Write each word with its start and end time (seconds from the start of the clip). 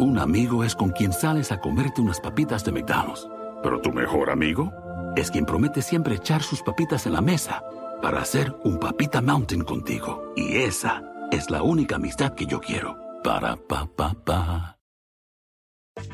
Un 0.00 0.16
amigo 0.16 0.62
es 0.62 0.76
con 0.76 0.90
quien 0.90 1.12
sales 1.12 1.50
a 1.50 1.58
comerte 1.58 2.00
unas 2.00 2.20
papitas 2.20 2.64
de 2.64 2.70
McDonald's. 2.70 3.28
Pero 3.64 3.80
tu 3.80 3.90
mejor 3.90 4.30
amigo 4.30 4.72
es 5.16 5.28
quien 5.28 5.44
promete 5.44 5.82
siempre 5.82 6.14
echar 6.14 6.40
sus 6.40 6.62
papitas 6.62 7.06
en 7.06 7.14
la 7.14 7.20
mesa 7.20 7.64
para 8.00 8.20
hacer 8.20 8.54
un 8.62 8.78
papita 8.78 9.20
mountain 9.20 9.64
contigo. 9.64 10.32
Y 10.36 10.58
esa 10.58 11.02
es 11.32 11.50
la 11.50 11.64
única 11.64 11.96
amistad 11.96 12.34
que 12.34 12.46
yo 12.46 12.60
quiero. 12.60 12.96
Para 13.24 13.56
pa 13.56 13.86
pa 13.86 14.14
pa. 14.14 14.78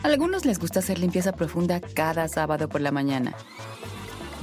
Algunos 0.03 0.47
les 0.47 0.59
gusta 0.59 0.79
hacer 0.79 0.99
limpieza 0.99 1.33
profunda 1.33 1.83
cada 1.83 2.27
sábado 2.29 2.71
por 2.71 2.81
la 2.81 2.91
mañana. 2.91 3.35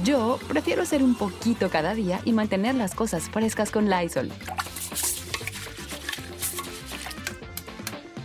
Yo 0.04 0.38
prefiero 0.46 0.82
hacer 0.82 1.02
un 1.02 1.16
poquito 1.16 1.68
cada 1.68 1.94
día 1.94 2.20
y 2.24 2.32
mantener 2.32 2.76
las 2.76 2.94
cosas 2.94 3.28
frescas 3.28 3.72
con 3.72 3.90
Lysol. 3.90 4.30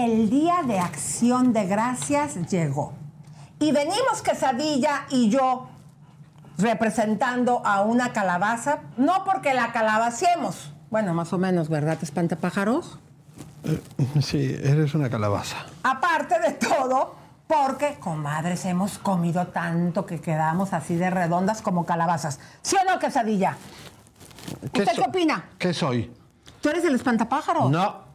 El 0.00 0.30
día 0.30 0.62
de 0.66 0.78
acción 0.78 1.52
de 1.52 1.66
gracias 1.66 2.48
llegó. 2.50 2.94
Y 3.58 3.70
venimos 3.70 4.22
Quesadilla 4.24 5.04
y 5.10 5.28
yo 5.28 5.68
representando 6.56 7.60
a 7.66 7.82
una 7.82 8.14
calabaza, 8.14 8.78
no 8.96 9.24
porque 9.24 9.52
la 9.52 9.72
calabacemos. 9.72 10.72
Bueno, 10.88 11.12
más 11.12 11.34
o 11.34 11.38
menos, 11.38 11.68
¿verdad, 11.68 11.98
espantapájaros? 12.00 12.98
Sí, 14.22 14.56
eres 14.62 14.94
una 14.94 15.10
calabaza. 15.10 15.66
Aparte 15.82 16.40
de 16.40 16.52
todo, 16.52 17.14
porque, 17.46 17.98
comadres, 18.00 18.64
hemos 18.64 18.96
comido 18.98 19.48
tanto 19.48 20.06
que 20.06 20.18
quedamos 20.18 20.72
así 20.72 20.96
de 20.96 21.10
redondas 21.10 21.60
como 21.60 21.84
calabazas. 21.84 22.40
¿Sí 22.62 22.74
o 22.74 22.90
no, 22.90 22.98
Quesadilla? 22.98 23.58
¿Usted 24.62 24.88
qué 24.94 25.02
opina? 25.02 25.50
¿Qué 25.58 25.74
soy? 25.74 26.10
¿Tú 26.62 26.70
eres 26.70 26.86
el 26.86 26.94
espantapájaros? 26.94 27.70
No, 27.70 28.09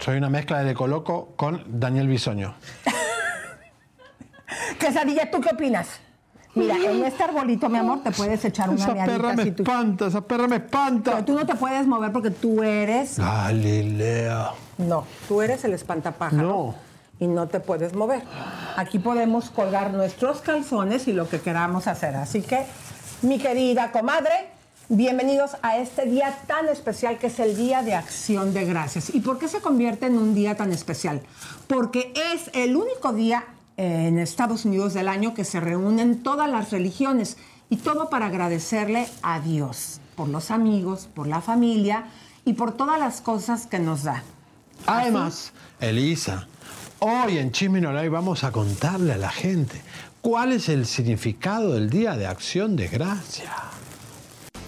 soy 0.00 0.16
una 0.16 0.30
mezcla 0.30 0.62
de 0.64 0.74
Coloco 0.74 1.34
con 1.36 1.62
Daniel 1.66 2.08
Bisoño. 2.08 2.54
Quesadilla, 4.78 5.30
¿tú 5.30 5.40
qué 5.40 5.50
opinas? 5.52 6.00
Mira, 6.54 6.74
en 6.76 7.04
este 7.04 7.22
arbolito, 7.22 7.68
mi 7.68 7.78
amor, 7.78 8.02
te 8.02 8.10
puedes 8.10 8.44
echar 8.44 8.70
una 8.70 8.82
Esa 8.82 9.04
perra 9.04 9.34
me 9.34 9.44
si 9.44 9.52
tú... 9.52 9.62
espanta, 9.62 10.06
esa 10.06 10.20
perra 10.22 10.48
me 10.48 10.56
espanta. 10.56 11.12
Pero 11.12 11.24
tú 11.24 11.34
no 11.34 11.46
te 11.46 11.54
puedes 11.54 11.86
mover 11.86 12.10
porque 12.10 12.30
tú 12.30 12.62
eres... 12.62 13.18
Galilea. 13.18 14.50
No, 14.78 15.04
tú 15.28 15.42
eres 15.42 15.64
el 15.64 15.74
espantapájaro. 15.74 16.42
No. 16.42 16.74
Y 17.20 17.28
no 17.28 17.46
te 17.46 17.60
puedes 17.60 17.94
mover. 17.94 18.22
Aquí 18.76 18.98
podemos 18.98 19.50
colgar 19.50 19.92
nuestros 19.92 20.40
calzones 20.40 21.06
y 21.06 21.12
lo 21.12 21.28
que 21.28 21.40
queramos 21.40 21.86
hacer. 21.86 22.16
Así 22.16 22.42
que, 22.42 22.64
mi 23.22 23.38
querida 23.38 23.92
comadre, 23.92 24.48
bienvenidos 24.90 25.52
a 25.62 25.78
este 25.78 26.04
día 26.04 26.36
tan 26.48 26.68
especial 26.68 27.16
que 27.16 27.28
es 27.28 27.38
el 27.38 27.56
Día 27.56 27.84
de 27.84 27.94
Acción 27.94 28.52
de 28.52 28.64
Gracias. 28.64 29.14
¿Y 29.14 29.20
por 29.20 29.38
qué 29.38 29.46
se 29.46 29.60
convierte 29.60 30.06
en 30.06 30.18
un 30.18 30.34
día 30.34 30.56
tan 30.56 30.72
especial? 30.72 31.22
Porque 31.68 32.12
es 32.32 32.50
el 32.54 32.74
único 32.74 33.12
día 33.12 33.44
en 33.76 34.18
Estados 34.18 34.64
Unidos 34.64 34.92
del 34.92 35.06
año 35.06 35.32
que 35.32 35.44
se 35.44 35.60
reúnen 35.60 36.24
todas 36.24 36.50
las 36.50 36.72
religiones 36.72 37.36
y 37.70 37.76
todo 37.76 38.10
para 38.10 38.26
agradecerle 38.26 39.06
a 39.22 39.38
Dios 39.38 40.00
por 40.16 40.28
los 40.28 40.50
amigos, 40.50 41.08
por 41.14 41.28
la 41.28 41.40
familia 41.40 42.06
y 42.44 42.54
por 42.54 42.76
todas 42.76 42.98
las 42.98 43.20
cosas 43.20 43.68
que 43.68 43.78
nos 43.78 44.02
da. 44.02 44.24
Además, 44.86 45.52
Elisa, 45.78 46.48
hoy 46.98 47.38
en 47.38 47.52
Chisme 47.52 47.80
No 47.80 47.92
Live 47.92 48.08
vamos 48.08 48.42
a 48.42 48.50
contarle 48.50 49.12
a 49.12 49.18
la 49.18 49.30
gente 49.30 49.80
cuál 50.20 50.50
es 50.50 50.68
el 50.68 50.84
significado 50.84 51.74
del 51.74 51.90
Día 51.90 52.16
de 52.16 52.26
Acción 52.26 52.74
de 52.74 52.88
Gracia. 52.88 53.52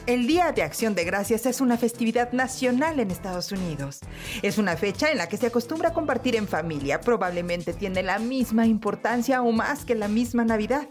El 0.07 0.27
Día 0.27 0.51
de 0.51 0.65
Acción 0.65 0.97
de 0.97 1.05
Gracias 1.05 1.47
es 1.47 1.61
una 1.61 1.79
festividad 1.79 2.33
nacional 2.33 2.99
en 2.99 3.13
Estados 3.13 3.53
Unidos. 3.53 4.01
Es 4.43 4.59
una 4.59 4.77
fecha 4.77 5.13
en 5.13 5.19
la 5.19 5.29
que 5.29 5.37
se 5.37 5.47
acostumbra 5.47 5.91
a 5.91 5.93
compartir 5.93 6.35
en 6.35 6.49
familia. 6.49 7.01
Probablemente 7.01 7.73
tiene 7.73 8.03
la 8.03 8.19
misma 8.19 8.67
importancia 8.67 9.43
o 9.43 9.53
más 9.53 9.85
que 9.85 9.95
la 9.95 10.09
misma 10.09 10.45
Navidad, 10.45 10.89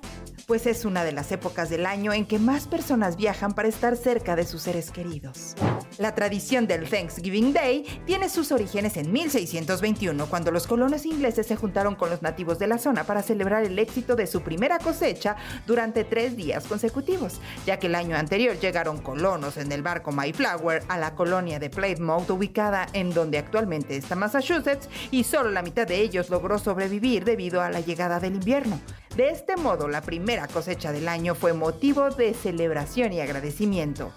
pues 0.52 0.68
es 0.68 0.84
una 0.84 1.06
de 1.06 1.14
las 1.14 1.32
épocas 1.32 1.70
del 1.70 1.86
año 1.86 2.12
en 2.12 2.26
que 2.26 2.38
más 2.38 2.68
personas 2.68 3.16
viajan 3.16 3.54
para 3.54 3.70
estar 3.70 3.96
cerca 3.96 4.36
de 4.36 4.44
sus 4.44 4.64
seres 4.64 4.92
queridos. 4.92 5.56
La 5.98 6.14
tradición 6.14 6.68
del 6.68 6.90
Thanksgiving 6.90 7.54
Day 7.54 7.86
tiene 8.06 8.28
sus 8.28 8.52
orígenes 8.52 8.98
en 8.98 9.14
1621, 9.14 10.26
cuando 10.26 10.52
los 10.52 10.68
colonos 10.68 11.06
ingleses 11.06 11.48
se 11.48 11.56
juntaron 11.56 11.96
con 11.96 12.10
los 12.10 12.22
nativos 12.22 12.60
de 12.60 12.68
la 12.68 12.80
zona 12.80 13.06
para 13.06 13.24
celebrar 13.24 13.64
el 13.64 13.80
éxito 13.80 14.18
de 14.18 14.28
su 14.28 14.42
primera 14.42 14.78
cosecha 14.78 15.38
durante 15.66 16.04
tres 16.04 16.36
días 16.36 16.68
consecutivos, 16.68 17.40
ya 17.66 17.80
que 17.80 17.88
el 17.88 17.96
año 17.96 18.18
anterior 18.18 18.60
llegaron 18.60 18.98
colonos 18.98 19.56
en 19.56 19.72
el 19.72 19.82
barco 19.82 20.12
Mayflower 20.12 20.84
a 20.90 20.98
la 20.98 21.16
colonia 21.16 21.60
de 21.60 21.70
Plymouth, 21.70 22.30
ubicada 22.30 22.88
en 22.92 23.14
donde 23.14 23.38
actualmente 23.38 23.96
está 23.96 24.18
Massachusetts, 24.18 24.90
y 25.12 25.24
solo 25.24 25.50
la 25.50 25.62
mitad 25.62 25.88
de 25.88 26.02
ellos 26.02 26.30
logró 26.30 26.60
sobrevivir 26.60 27.24
debido 27.24 27.62
a 27.62 27.70
la 27.70 27.80
llegada 27.80 28.20
del 28.20 28.36
invierno. 28.36 28.82
De 29.16 29.30
este 29.30 29.58
modo, 29.58 29.90
la 29.90 30.02
primera 30.02 30.48
cosecha 30.48 30.94
del 30.94 31.10
año 31.10 31.36
fue 31.36 31.52
motivo 31.52 32.10
de 32.12 32.34
celebración 32.34 33.12
y 33.12 33.20
agradecimiento. 33.20 34.14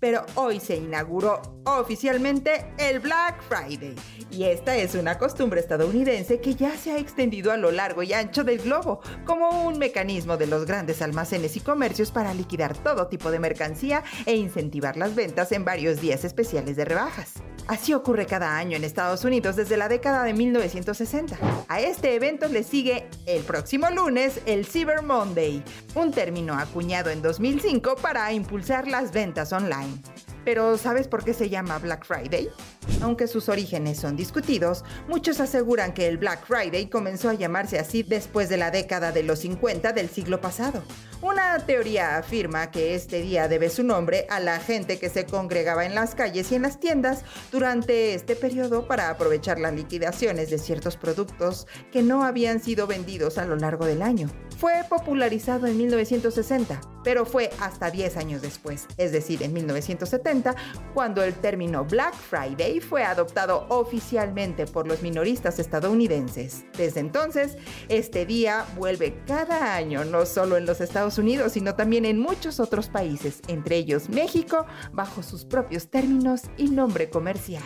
Pero 0.00 0.24
hoy 0.36 0.60
se 0.60 0.76
inauguró 0.76 1.42
oficialmente 1.64 2.72
el 2.78 3.00
Black 3.00 3.42
Friday. 3.48 3.94
Y 4.30 4.44
esta 4.44 4.76
es 4.76 4.94
una 4.94 5.18
costumbre 5.18 5.60
estadounidense 5.60 6.40
que 6.40 6.54
ya 6.54 6.76
se 6.76 6.92
ha 6.92 6.98
extendido 6.98 7.50
a 7.52 7.56
lo 7.56 7.70
largo 7.70 8.02
y 8.02 8.12
ancho 8.12 8.44
del 8.44 8.58
globo, 8.58 9.00
como 9.24 9.66
un 9.66 9.78
mecanismo 9.78 10.36
de 10.36 10.46
los 10.46 10.66
grandes 10.66 11.02
almacenes 11.02 11.56
y 11.56 11.60
comercios 11.60 12.10
para 12.10 12.34
liquidar 12.34 12.76
todo 12.76 13.08
tipo 13.08 13.30
de 13.30 13.40
mercancía 13.40 14.04
e 14.26 14.36
incentivar 14.36 14.96
las 14.96 15.14
ventas 15.14 15.52
en 15.52 15.64
varios 15.64 16.00
días 16.00 16.24
especiales 16.24 16.76
de 16.76 16.84
rebajas. 16.84 17.34
Así 17.68 17.92
ocurre 17.92 18.24
cada 18.24 18.56
año 18.56 18.78
en 18.78 18.84
Estados 18.84 19.24
Unidos 19.24 19.56
desde 19.56 19.76
la 19.76 19.88
década 19.88 20.24
de 20.24 20.32
1960. 20.32 21.36
A 21.68 21.80
este 21.80 22.14
evento 22.14 22.48
le 22.48 22.62
sigue 22.62 23.06
el 23.26 23.42
próximo 23.42 23.90
lunes 23.90 24.40
el 24.46 24.64
Cyber 24.64 25.02
Monday, 25.02 25.62
un 25.94 26.10
término 26.10 26.54
acuñado 26.54 27.10
en 27.10 27.20
2005 27.20 27.96
para 27.96 28.32
impulsar 28.32 28.88
las 28.88 29.12
ventas 29.12 29.52
online. 29.52 29.87
Pero 30.44 30.78
¿sabes 30.78 31.08
por 31.08 31.24
qué 31.24 31.34
se 31.34 31.48
llama 31.48 31.78
Black 31.78 32.04
Friday? 32.04 32.48
Aunque 33.00 33.28
sus 33.28 33.48
orígenes 33.48 33.98
son 33.98 34.16
discutidos, 34.16 34.84
muchos 35.08 35.40
aseguran 35.40 35.94
que 35.94 36.08
el 36.08 36.18
Black 36.18 36.44
Friday 36.46 36.88
comenzó 36.88 37.28
a 37.28 37.34
llamarse 37.34 37.78
así 37.78 38.02
después 38.02 38.48
de 38.48 38.56
la 38.56 38.70
década 38.70 39.12
de 39.12 39.22
los 39.22 39.40
50 39.40 39.92
del 39.92 40.08
siglo 40.08 40.40
pasado. 40.40 40.82
Una 41.20 41.58
teoría 41.58 42.16
afirma 42.16 42.70
que 42.70 42.94
este 42.94 43.22
día 43.22 43.48
debe 43.48 43.70
su 43.70 43.82
nombre 43.82 44.26
a 44.30 44.38
la 44.38 44.60
gente 44.60 45.00
que 45.00 45.08
se 45.08 45.26
congregaba 45.26 45.84
en 45.84 45.96
las 45.96 46.14
calles 46.14 46.52
y 46.52 46.54
en 46.54 46.62
las 46.62 46.78
tiendas 46.78 47.24
durante 47.50 48.14
este 48.14 48.36
periodo 48.36 48.86
para 48.86 49.10
aprovechar 49.10 49.58
las 49.58 49.74
liquidaciones 49.74 50.48
de 50.48 50.58
ciertos 50.58 50.96
productos 50.96 51.66
que 51.90 52.02
no 52.02 52.22
habían 52.22 52.60
sido 52.62 52.86
vendidos 52.86 53.36
a 53.36 53.46
lo 53.46 53.56
largo 53.56 53.84
del 53.84 54.02
año. 54.02 54.30
Fue 54.58 54.74
popularizado 54.88 55.66
en 55.66 55.76
1960, 55.76 56.80
pero 57.02 57.24
fue 57.24 57.50
hasta 57.60 57.90
10 57.90 58.16
años 58.16 58.42
después, 58.42 58.86
es 58.96 59.10
decir, 59.12 59.42
en 59.42 59.52
1970, 59.52 60.54
cuando 60.94 61.22
el 61.22 61.34
término 61.34 61.84
Black 61.84 62.14
Friday 62.14 62.77
fue 62.80 63.04
adoptado 63.04 63.66
oficialmente 63.68 64.66
por 64.66 64.86
los 64.86 65.02
minoristas 65.02 65.58
estadounidenses. 65.58 66.64
Desde 66.76 67.00
entonces, 67.00 67.56
este 67.88 68.26
día 68.26 68.64
vuelve 68.76 69.22
cada 69.26 69.74
año, 69.74 70.04
no 70.04 70.26
solo 70.26 70.56
en 70.56 70.66
los 70.66 70.80
Estados 70.80 71.18
Unidos, 71.18 71.52
sino 71.52 71.74
también 71.74 72.04
en 72.04 72.18
muchos 72.18 72.60
otros 72.60 72.88
países, 72.88 73.40
entre 73.48 73.76
ellos 73.76 74.08
México, 74.08 74.66
bajo 74.92 75.22
sus 75.22 75.44
propios 75.44 75.88
términos 75.88 76.42
y 76.56 76.70
nombre 76.70 77.10
comercial. 77.10 77.62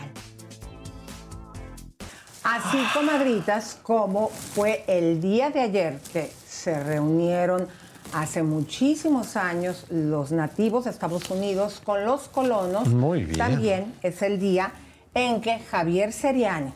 Así, 2.44 2.78
comadritas, 2.92 3.78
como 3.82 4.28
fue 4.28 4.84
el 4.88 5.20
día 5.20 5.50
de 5.50 5.60
ayer 5.60 6.00
que 6.12 6.28
se 6.44 6.82
reunieron 6.82 7.68
hace 8.12 8.42
muchísimos 8.42 9.36
años 9.36 9.86
los 9.90 10.32
nativos 10.32 10.84
de 10.84 10.90
Estados 10.90 11.30
Unidos 11.30 11.80
con 11.82 12.04
los 12.04 12.28
colonos. 12.28 12.88
Muy 12.88 13.24
bien. 13.24 13.38
También 13.38 13.94
es 14.02 14.22
el 14.22 14.38
día 14.38 14.72
en 15.14 15.40
que 15.40 15.58
Javier 15.60 16.12
Seriani 16.12 16.72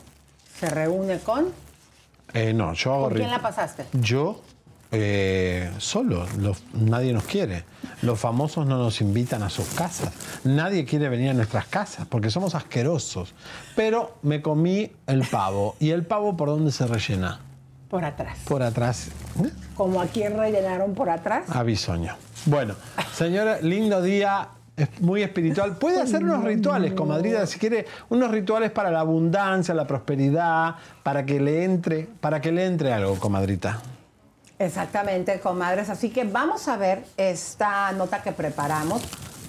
se 0.59 0.69
reúne 0.69 1.19
con... 1.19 1.47
Eh, 2.33 2.53
no, 2.53 2.73
yo 2.73 2.93
hago 2.93 3.03
¿Con 3.09 3.13
quién 3.17 3.29
la 3.31 3.41
pasaste? 3.41 3.85
Yo 3.93 4.41
eh, 4.91 5.71
solos, 5.79 6.33
los- 6.35 6.63
nadie 6.73 7.13
nos 7.13 7.23
quiere. 7.23 7.63
Los 8.01 8.19
famosos 8.19 8.65
no 8.65 8.77
nos 8.77 9.01
invitan 9.01 9.43
a 9.43 9.49
sus 9.49 9.67
casas. 9.69 10.11
Nadie 10.43 10.85
quiere 10.85 11.09
venir 11.09 11.29
a 11.31 11.33
nuestras 11.33 11.65
casas 11.67 12.05
porque 12.07 12.29
somos 12.29 12.53
asquerosos. 12.55 13.33
Pero 13.75 14.17
me 14.23 14.41
comí 14.41 14.91
el 15.07 15.21
pavo. 15.27 15.75
¿Y 15.79 15.91
el 15.91 16.05
pavo 16.05 16.35
por 16.37 16.49
dónde 16.49 16.71
se 16.71 16.85
rellena? 16.85 17.39
Por 17.89 18.03
atrás. 18.03 18.37
Por 18.45 18.61
atrás. 18.61 19.07
¿eh? 19.43 19.49
Como 19.75 20.01
aquí 20.01 20.27
rellenaron 20.27 20.93
por 20.93 21.09
atrás. 21.09 21.45
A 21.49 21.63
bisoño. 21.63 22.15
Bueno, 22.45 22.75
señora, 23.13 23.59
lindo 23.61 24.01
día. 24.01 24.49
Es 24.77 25.01
muy 25.01 25.23
espiritual. 25.23 25.75
Puede 25.77 25.99
hacer 25.99 26.23
unos 26.23 26.43
rituales, 26.43 26.93
comadrita, 26.93 27.47
si 27.47 27.57
quiere, 27.57 27.87
unos 28.09 28.29
rituales 28.29 28.69
para 28.69 28.91
la 28.91 28.99
abundancia, 28.99 29.73
la 29.73 29.87
prosperidad, 29.87 30.75
para 31.01 31.25
que 31.25 31.39
le 31.39 31.63
entre, 31.63 32.07
para 32.21 32.39
que 32.39 32.51
le 32.51 32.63
entre 32.65 32.93
algo, 32.93 33.15
comadrita. 33.19 33.81
Exactamente, 34.59 35.39
comadres. 35.39 35.89
Así 35.89 36.11
que 36.11 36.25
vamos 36.25 36.67
a 36.67 36.77
ver 36.77 37.03
esta 37.17 37.91
nota 37.93 38.21
que 38.21 38.31
preparamos, 38.31 39.01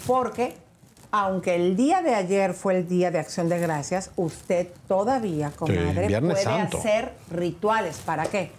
porque 0.07 0.57
aunque 1.11 1.57
el 1.57 1.77
día 1.77 2.01
de 2.01 2.15
ayer 2.15 2.55
fue 2.55 2.79
el 2.79 2.89
día 2.89 3.11
de 3.11 3.19
acción 3.19 3.51
de 3.51 3.59
gracias, 3.59 4.11
usted 4.17 4.69
todavía, 4.87 5.51
comadre, 5.51 6.21
puede 6.21 6.43
Santo. 6.43 6.79
hacer 6.79 7.13
rituales. 7.31 7.99
¿Para 7.99 8.25
qué? 8.27 8.51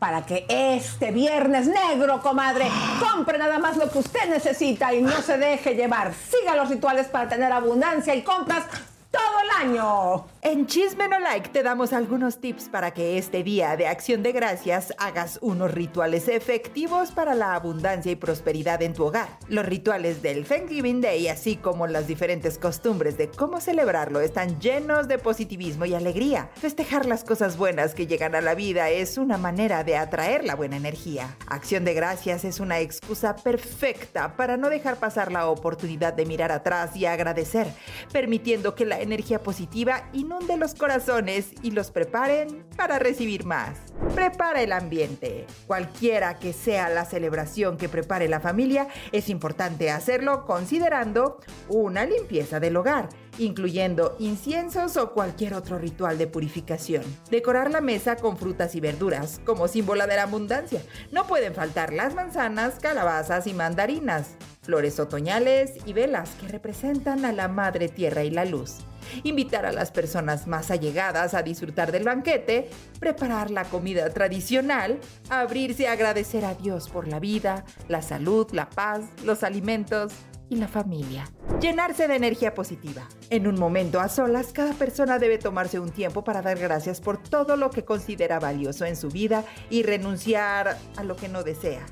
Para 0.00 0.26
que 0.26 0.46
este 0.48 1.12
viernes 1.12 1.68
negro, 1.68 2.20
comadre, 2.22 2.66
compre 2.98 3.38
nada 3.38 3.58
más 3.58 3.76
lo 3.76 3.88
que 3.90 3.98
usted 3.98 4.28
necesita 4.30 4.92
y 4.92 5.02
no 5.02 5.22
se 5.22 5.38
deje 5.38 5.74
llevar. 5.74 6.12
Siga 6.14 6.56
los 6.56 6.70
rituales 6.70 7.06
para 7.06 7.28
tener 7.28 7.52
abundancia 7.52 8.14
y 8.14 8.22
compras 8.22 8.64
todo 9.10 9.22
el 9.44 9.68
año. 9.68 10.24
En 10.42 10.66
Chisme 10.66 11.06
No 11.06 11.20
Like 11.20 11.50
te 11.50 11.62
damos 11.62 11.92
algunos 11.92 12.40
tips 12.40 12.70
para 12.70 12.92
que 12.92 13.18
este 13.18 13.42
día 13.42 13.76
de 13.76 13.86
acción 13.86 14.22
de 14.22 14.32
gracias 14.32 14.94
hagas 14.96 15.38
unos 15.42 15.70
rituales 15.70 16.28
efectivos 16.28 17.10
para 17.10 17.34
la 17.34 17.54
abundancia 17.54 18.10
y 18.10 18.16
prosperidad 18.16 18.80
en 18.80 18.94
tu 18.94 19.04
hogar. 19.04 19.28
Los 19.48 19.66
rituales 19.66 20.22
del 20.22 20.46
Thanksgiving 20.46 21.02
Day, 21.02 21.28
así 21.28 21.56
como 21.56 21.86
las 21.86 22.06
diferentes 22.06 22.56
costumbres 22.56 23.18
de 23.18 23.28
cómo 23.28 23.60
celebrarlo, 23.60 24.20
están 24.20 24.58
llenos 24.60 25.08
de 25.08 25.18
positivismo 25.18 25.84
y 25.84 25.92
alegría. 25.92 26.48
Festejar 26.54 27.04
las 27.04 27.22
cosas 27.22 27.58
buenas 27.58 27.94
que 27.94 28.06
llegan 28.06 28.34
a 28.34 28.40
la 28.40 28.54
vida 28.54 28.88
es 28.88 29.18
una 29.18 29.36
manera 29.36 29.84
de 29.84 29.98
atraer 29.98 30.46
la 30.46 30.54
buena 30.54 30.78
energía. 30.78 31.36
Acción 31.48 31.84
de 31.84 31.92
gracias 31.92 32.46
es 32.46 32.60
una 32.60 32.80
excusa 32.80 33.36
perfecta 33.36 34.36
para 34.36 34.56
no 34.56 34.70
dejar 34.70 34.96
pasar 34.96 35.32
la 35.32 35.48
oportunidad 35.48 36.14
de 36.14 36.24
mirar 36.24 36.50
atrás 36.50 36.96
y 36.96 37.04
agradecer, 37.04 37.66
permitiendo 38.10 38.74
que 38.74 38.86
la 38.86 39.02
energía 39.02 39.42
positiva 39.42 40.08
inunde 40.30 40.56
los 40.56 40.76
corazones 40.76 41.48
y 41.60 41.72
los 41.72 41.90
preparen 41.90 42.64
para 42.76 43.00
recibir 43.00 43.44
más. 43.44 43.76
Prepara 44.14 44.62
el 44.62 44.70
ambiente. 44.70 45.44
Cualquiera 45.66 46.38
que 46.38 46.52
sea 46.52 46.88
la 46.88 47.04
celebración 47.04 47.76
que 47.76 47.88
prepare 47.88 48.28
la 48.28 48.38
familia, 48.38 48.86
es 49.10 49.28
importante 49.28 49.90
hacerlo 49.90 50.46
considerando 50.46 51.40
una 51.68 52.06
limpieza 52.06 52.60
del 52.60 52.76
hogar, 52.76 53.08
incluyendo 53.38 54.14
inciensos 54.20 54.96
o 54.96 55.14
cualquier 55.14 55.54
otro 55.54 55.78
ritual 55.78 56.16
de 56.16 56.28
purificación. 56.28 57.02
Decorar 57.28 57.72
la 57.72 57.80
mesa 57.80 58.14
con 58.14 58.36
frutas 58.36 58.76
y 58.76 58.80
verduras, 58.80 59.40
como 59.44 59.66
símbolo 59.66 60.06
de 60.06 60.14
la 60.14 60.22
abundancia. 60.22 60.80
No 61.10 61.26
pueden 61.26 61.54
faltar 61.54 61.92
las 61.92 62.14
manzanas, 62.14 62.74
calabazas 62.80 63.48
y 63.48 63.52
mandarinas 63.52 64.36
flores 64.62 65.00
otoñales 65.00 65.72
y 65.84 65.94
velas 65.94 66.30
que 66.40 66.46
representan 66.46 67.24
a 67.24 67.32
la 67.32 67.48
madre 67.48 67.88
tierra 67.88 68.22
y 68.22 68.30
la 68.30 68.44
luz. 68.44 68.84
Invitar 69.22 69.66
a 69.66 69.72
las 69.72 69.90
personas 69.90 70.46
más 70.46 70.70
allegadas 70.70 71.34
a 71.34 71.42
disfrutar 71.42 71.92
del 71.92 72.04
banquete, 72.04 72.70
preparar 72.98 73.50
la 73.50 73.64
comida 73.64 74.08
tradicional, 74.10 74.98
abrirse 75.28 75.88
a 75.88 75.92
agradecer 75.92 76.44
a 76.44 76.54
Dios 76.54 76.88
por 76.88 77.08
la 77.08 77.20
vida, 77.20 77.64
la 77.88 78.02
salud, 78.02 78.46
la 78.52 78.68
paz, 78.70 79.02
los 79.24 79.42
alimentos 79.42 80.12
y 80.50 80.56
la 80.56 80.68
familia. 80.68 81.24
Llenarse 81.60 82.08
de 82.08 82.16
energía 82.16 82.54
positiva. 82.54 83.08
En 83.30 83.46
un 83.46 83.58
momento 83.58 84.00
a 84.00 84.08
solas, 84.08 84.52
cada 84.52 84.72
persona 84.74 85.18
debe 85.18 85.38
tomarse 85.38 85.78
un 85.78 85.90
tiempo 85.90 86.24
para 86.24 86.42
dar 86.42 86.58
gracias 86.58 87.00
por 87.00 87.22
todo 87.22 87.56
lo 87.56 87.70
que 87.70 87.84
considera 87.84 88.40
valioso 88.40 88.84
en 88.84 88.96
su 88.96 89.08
vida 89.08 89.44
y 89.70 89.84
renunciar 89.84 90.76
a 90.96 91.04
lo 91.04 91.16
que 91.16 91.28
no 91.28 91.44
desea. 91.44 91.86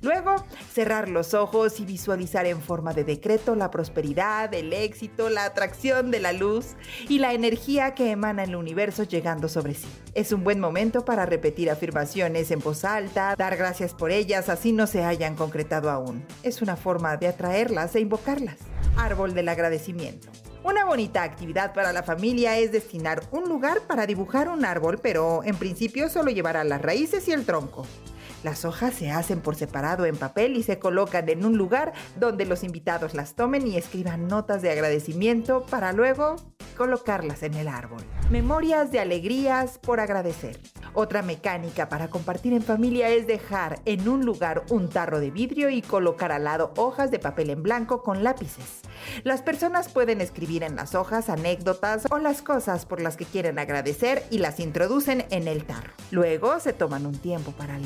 Luego, 0.00 0.36
cerrar 0.72 1.08
los 1.08 1.34
ojos 1.34 1.80
y 1.80 1.84
visualizar 1.84 2.46
en 2.46 2.60
forma 2.60 2.94
de 2.94 3.02
decreto 3.02 3.56
la 3.56 3.70
prosperidad, 3.70 4.54
el 4.54 4.72
éxito, 4.72 5.28
la 5.28 5.44
atracción 5.44 6.12
de 6.12 6.20
la 6.20 6.32
luz 6.32 6.76
y 7.08 7.18
la 7.18 7.32
energía 7.32 7.94
que 7.94 8.12
emana 8.12 8.44
el 8.44 8.54
universo 8.54 9.02
llegando 9.02 9.48
sobre 9.48 9.74
sí. 9.74 9.88
Es 10.14 10.30
un 10.30 10.44
buen 10.44 10.60
momento 10.60 11.04
para 11.04 11.26
repetir 11.26 11.68
afirmaciones 11.68 12.52
en 12.52 12.60
voz 12.60 12.84
alta, 12.84 13.34
dar 13.36 13.56
gracias 13.56 13.92
por 13.92 14.12
ellas 14.12 14.48
así 14.48 14.72
no 14.72 14.86
se 14.86 15.04
hayan 15.04 15.34
concretado 15.34 15.90
aún. 15.90 16.24
Es 16.44 16.62
una 16.62 16.76
forma 16.76 17.16
de 17.16 17.26
atraerlas 17.26 17.96
e 17.96 18.00
invocarlas. 18.00 18.56
Árbol 18.96 19.34
del 19.34 19.48
agradecimiento. 19.48 20.28
Una 20.62 20.84
bonita 20.84 21.22
actividad 21.22 21.72
para 21.72 21.92
la 21.92 22.02
familia 22.02 22.58
es 22.58 22.70
destinar 22.70 23.22
un 23.30 23.48
lugar 23.48 23.80
para 23.86 24.06
dibujar 24.06 24.48
un 24.48 24.64
árbol, 24.64 24.98
pero 25.02 25.42
en 25.44 25.56
principio 25.56 26.08
solo 26.08 26.30
llevará 26.30 26.62
las 26.62 26.82
raíces 26.82 27.26
y 27.26 27.32
el 27.32 27.44
tronco. 27.44 27.86
Las 28.42 28.64
hojas 28.64 28.94
se 28.94 29.10
hacen 29.10 29.40
por 29.40 29.56
separado 29.56 30.04
en 30.04 30.16
papel 30.16 30.56
y 30.56 30.62
se 30.62 30.78
colocan 30.78 31.28
en 31.28 31.44
un 31.44 31.56
lugar 31.56 31.92
donde 32.18 32.44
los 32.44 32.62
invitados 32.62 33.14
las 33.14 33.34
tomen 33.34 33.66
y 33.66 33.76
escriban 33.76 34.28
notas 34.28 34.62
de 34.62 34.70
agradecimiento 34.70 35.66
para 35.66 35.92
luego 35.92 36.36
colocarlas 36.76 37.42
en 37.42 37.54
el 37.54 37.66
árbol. 37.66 38.02
Memorias 38.30 38.92
de 38.92 39.00
alegrías 39.00 39.78
por 39.78 39.98
agradecer. 39.98 40.60
Otra 40.94 41.22
mecánica 41.22 41.88
para 41.88 42.08
compartir 42.08 42.52
en 42.52 42.62
familia 42.62 43.08
es 43.08 43.26
dejar 43.26 43.80
en 43.84 44.08
un 44.08 44.24
lugar 44.24 44.64
un 44.70 44.88
tarro 44.88 45.20
de 45.20 45.30
vidrio 45.30 45.70
y 45.70 45.82
colocar 45.82 46.32
al 46.32 46.44
lado 46.44 46.72
hojas 46.76 47.10
de 47.10 47.18
papel 47.18 47.50
en 47.50 47.62
blanco 47.62 48.02
con 48.02 48.22
lápices. 48.22 48.82
Las 49.24 49.42
personas 49.42 49.88
pueden 49.88 50.20
escribir 50.20 50.62
en 50.62 50.76
las 50.76 50.94
hojas 50.94 51.28
anécdotas 51.28 52.06
o 52.10 52.18
las 52.18 52.42
cosas 52.42 52.86
por 52.86 53.00
las 53.00 53.16
que 53.16 53.24
quieren 53.24 53.58
agradecer 53.58 54.24
y 54.30 54.38
las 54.38 54.60
introducen 54.60 55.26
en 55.30 55.48
el 55.48 55.64
tarro. 55.64 55.92
Luego 56.10 56.58
se 56.60 56.72
toman 56.72 57.06
un 57.06 57.18
tiempo 57.18 57.52
para 57.52 57.78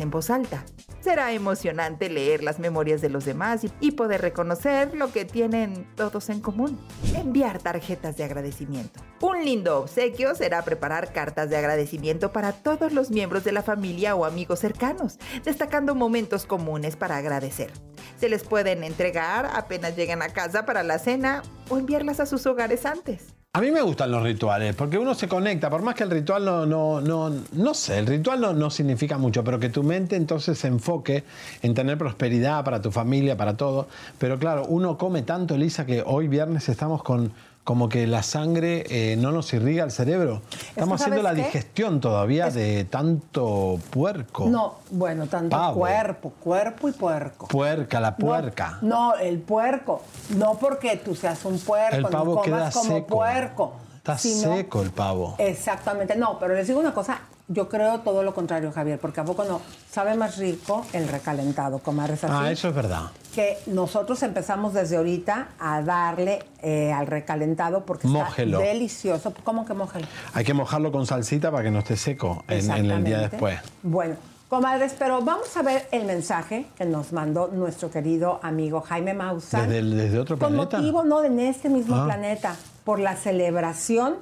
en 0.00 0.10
voz 0.10 0.30
alta. 0.30 0.64
Será 1.00 1.32
emocionante 1.32 2.08
leer 2.08 2.42
las 2.42 2.58
memorias 2.58 3.00
de 3.00 3.08
los 3.08 3.24
demás 3.24 3.64
y, 3.64 3.72
y 3.80 3.92
poder 3.92 4.22
reconocer 4.22 4.94
lo 4.96 5.12
que 5.12 5.24
tienen 5.24 5.86
todos 5.94 6.30
en 6.30 6.40
común. 6.40 6.78
Enviar 7.14 7.60
tarjetas 7.60 8.16
de 8.16 8.24
agradecimiento. 8.24 9.00
Un 9.20 9.44
lindo 9.44 9.78
obsequio 9.78 10.34
será 10.34 10.62
preparar 10.62 11.12
cartas 11.12 11.48
de 11.48 11.56
agradecimiento 11.56 12.32
para 12.32 12.52
todos 12.52 12.92
los 12.92 13.10
miembros 13.10 13.44
de 13.44 13.52
la 13.52 13.62
familia 13.62 14.14
o 14.14 14.24
amigos 14.24 14.60
cercanos, 14.60 15.18
destacando 15.44 15.94
momentos 15.94 16.44
comunes 16.44 16.96
para 16.96 17.16
agradecer. 17.16 17.72
Se 18.18 18.28
les 18.28 18.42
pueden 18.42 18.82
entregar 18.82 19.46
apenas 19.54 19.96
lleguen 19.96 20.22
a 20.22 20.28
casa 20.30 20.66
para 20.66 20.82
la 20.82 20.98
cena 20.98 21.42
o 21.68 21.78
enviarlas 21.78 22.20
a 22.20 22.26
sus 22.26 22.46
hogares 22.46 22.84
antes. 22.84 23.35
A 23.56 23.60
mí 23.62 23.70
me 23.70 23.80
gustan 23.80 24.10
los 24.10 24.22
rituales, 24.22 24.74
porque 24.74 24.98
uno 24.98 25.14
se 25.14 25.28
conecta, 25.28 25.70
por 25.70 25.80
más 25.80 25.94
que 25.94 26.02
el 26.02 26.10
ritual 26.10 26.44
no, 26.44 26.66
no, 26.66 27.00
no, 27.00 27.32
no 27.52 27.72
sé, 27.72 27.98
el 27.98 28.06
ritual 28.06 28.38
no, 28.38 28.52
no 28.52 28.68
significa 28.68 29.16
mucho, 29.16 29.42
pero 29.42 29.58
que 29.58 29.70
tu 29.70 29.82
mente 29.82 30.14
entonces 30.14 30.58
se 30.58 30.68
enfoque 30.68 31.24
en 31.62 31.72
tener 31.72 31.96
prosperidad 31.96 32.62
para 32.66 32.82
tu 32.82 32.90
familia, 32.90 33.34
para 33.34 33.56
todo. 33.56 33.88
Pero 34.18 34.38
claro, 34.38 34.66
uno 34.68 34.98
come 34.98 35.22
tanto, 35.22 35.54
Elisa, 35.54 35.86
que 35.86 36.02
hoy 36.04 36.28
viernes 36.28 36.68
estamos 36.68 37.02
con 37.02 37.32
como 37.66 37.88
que 37.88 38.06
la 38.06 38.22
sangre 38.22 38.84
eh, 38.90 39.16
no 39.16 39.32
nos 39.32 39.52
irriga 39.52 39.82
el 39.82 39.90
cerebro. 39.90 40.40
Estamos 40.68 41.00
¿sabes 41.00 41.14
haciendo 41.18 41.22
la 41.24 41.34
qué? 41.34 41.42
digestión 41.48 42.00
todavía 42.00 42.48
de 42.48 42.84
tanto 42.84 43.80
puerco. 43.90 44.46
No, 44.46 44.76
bueno, 44.92 45.26
tanto 45.26 45.56
Pavo. 45.56 45.80
cuerpo, 45.80 46.30
cuerpo 46.38 46.88
y 46.88 46.92
puerco. 46.92 47.48
Puerca, 47.48 47.98
la 47.98 48.12
No, 48.12 48.16
puerca. 48.18 48.78
No, 48.82 49.16
el 49.16 49.40
puerco. 49.40 50.00
No 50.36 50.54
porque 50.54 50.96
tú 50.98 51.16
seas 51.16 51.44
un 51.44 51.58
puerco, 51.58 51.96
El 51.96 52.04
pavo 52.06 52.36
comas 52.36 52.44
queda 52.44 52.70
como 52.70 52.94
seco. 52.94 53.06
puerco. 53.16 53.72
Está 53.96 54.16
sino- 54.16 54.54
seco 54.54 54.82
el 54.82 54.90
pavo. 54.92 55.34
Exactamente. 55.38 56.14
No, 56.14 56.38
pero 56.38 56.54
les 56.54 56.68
digo 56.68 56.78
una 56.78 56.94
cosa. 56.94 57.18
Yo 57.48 57.68
creo 57.68 58.00
todo 58.00 58.24
lo 58.24 58.34
contrario, 58.34 58.72
Javier, 58.72 58.98
porque 58.98 59.20
a 59.20 59.24
poco 59.24 59.44
no. 59.44 59.60
Sabe 59.88 60.16
más 60.16 60.36
rico 60.36 60.84
el 60.92 61.06
recalentado, 61.06 61.78
comadres 61.78 62.24
así. 62.24 62.32
Ah, 62.36 62.50
eso 62.50 62.68
es 62.68 62.74
verdad. 62.74 63.02
Que 63.34 63.56
nosotros 63.66 64.20
empezamos 64.24 64.74
desde 64.74 64.96
ahorita 64.96 65.50
a 65.60 65.80
darle 65.82 66.40
eh, 66.60 66.92
al 66.92 67.06
recalentado 67.06 67.84
porque 67.84 68.08
Mójelo. 68.08 68.58
está 68.60 68.72
delicioso. 68.72 69.32
¿Cómo 69.44 69.64
que 69.64 69.74
mójelo? 69.74 70.06
Hay 70.34 70.44
que 70.44 70.54
mojarlo 70.54 70.90
con 70.90 71.06
salsita 71.06 71.52
para 71.52 71.62
que 71.62 71.70
no 71.70 71.78
esté 71.78 71.96
seco 71.96 72.42
en, 72.48 72.68
en 72.70 72.90
el 72.90 73.04
día 73.04 73.18
después. 73.28 73.60
Bueno, 73.84 74.16
comadres, 74.48 74.96
pero 74.98 75.20
vamos 75.22 75.56
a 75.56 75.62
ver 75.62 75.86
el 75.92 76.04
mensaje 76.04 76.66
que 76.76 76.84
nos 76.84 77.12
mandó 77.12 77.46
nuestro 77.48 77.92
querido 77.92 78.40
amigo 78.42 78.80
Jaime 78.80 79.14
Maussan. 79.14 79.68
¿Desde, 79.68 79.88
desde 79.94 80.18
otro 80.18 80.36
Con 80.36 80.48
planeta? 80.54 80.78
motivo, 80.78 81.04
no, 81.04 81.22
en 81.22 81.38
este 81.38 81.68
mismo 81.68 81.94
Ah. 81.94 82.06
planeta, 82.06 82.56
por 82.84 82.98
la 82.98 83.14
celebración 83.14 84.16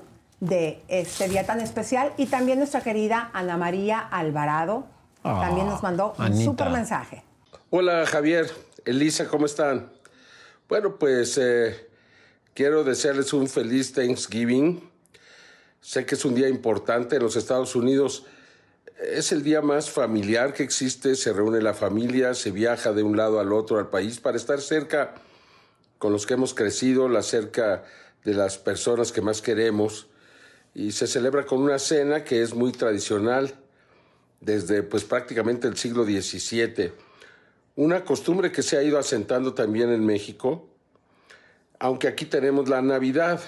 de 0.46 0.82
este 0.88 1.28
día 1.28 1.44
tan 1.46 1.60
especial. 1.60 2.12
Y 2.16 2.26
también 2.26 2.58
nuestra 2.58 2.82
querida 2.82 3.30
Ana 3.32 3.56
María 3.56 3.98
Alvarado 3.98 4.94
Ah, 5.24 5.40
también 5.40 5.66
nos 5.66 5.82
mandó 5.82 6.14
un 6.18 6.44
súper 6.44 6.68
mensaje. 6.68 7.24
Hola 7.70 8.04
Javier, 8.04 8.50
Elisa, 8.84 9.26
¿cómo 9.26 9.46
están? 9.46 9.90
Bueno, 10.68 10.98
pues 10.98 11.38
eh, 11.38 11.88
quiero 12.52 12.84
desearles 12.84 13.32
un 13.32 13.48
feliz 13.48 13.94
Thanksgiving. 13.94 14.86
Sé 15.80 16.04
que 16.04 16.14
es 16.14 16.24
un 16.26 16.34
día 16.34 16.48
importante 16.50 17.16
en 17.16 17.22
los 17.22 17.36
Estados 17.36 17.74
Unidos. 17.74 18.26
es 19.00 19.32
el 19.32 19.42
día 19.42 19.62
más 19.62 19.90
familiar 19.90 20.52
que 20.52 20.62
existe, 20.62 21.16
se 21.16 21.32
reúne 21.32 21.62
la 21.62 21.72
familia, 21.72 22.34
se 22.34 22.50
viaja 22.50 22.92
de 22.92 23.02
un 23.02 23.16
lado 23.16 23.40
al 23.40 23.52
otro 23.54 23.78
al 23.78 23.88
país 23.88 24.20
para 24.20 24.36
estar 24.36 24.60
cerca 24.60 25.14
con 25.98 26.12
los 26.12 26.26
que 26.26 26.34
hemos 26.34 26.52
crecido, 26.52 27.08
la 27.08 27.22
cerca 27.22 27.84
de 28.24 28.34
las 28.34 28.58
personas 28.58 29.10
que 29.10 29.22
más 29.22 29.40
queremos 29.40 30.08
y 30.74 30.90
se 30.92 31.06
celebra 31.06 31.46
con 31.46 31.62
una 31.62 31.78
cena 31.78 32.24
que 32.24 32.42
es 32.42 32.54
muy 32.54 32.72
tradicional 32.72 33.54
desde 34.40 34.82
pues 34.82 35.04
prácticamente 35.04 35.68
el 35.68 35.76
siglo 35.76 36.04
XVII. 36.04 36.92
Una 37.76 38.04
costumbre 38.04 38.52
que 38.52 38.62
se 38.62 38.76
ha 38.76 38.82
ido 38.82 38.98
asentando 38.98 39.54
también 39.54 39.90
en 39.90 40.04
México, 40.04 40.68
aunque 41.78 42.08
aquí 42.08 42.24
tenemos 42.24 42.68
la 42.68 42.82
Navidad, 42.82 43.40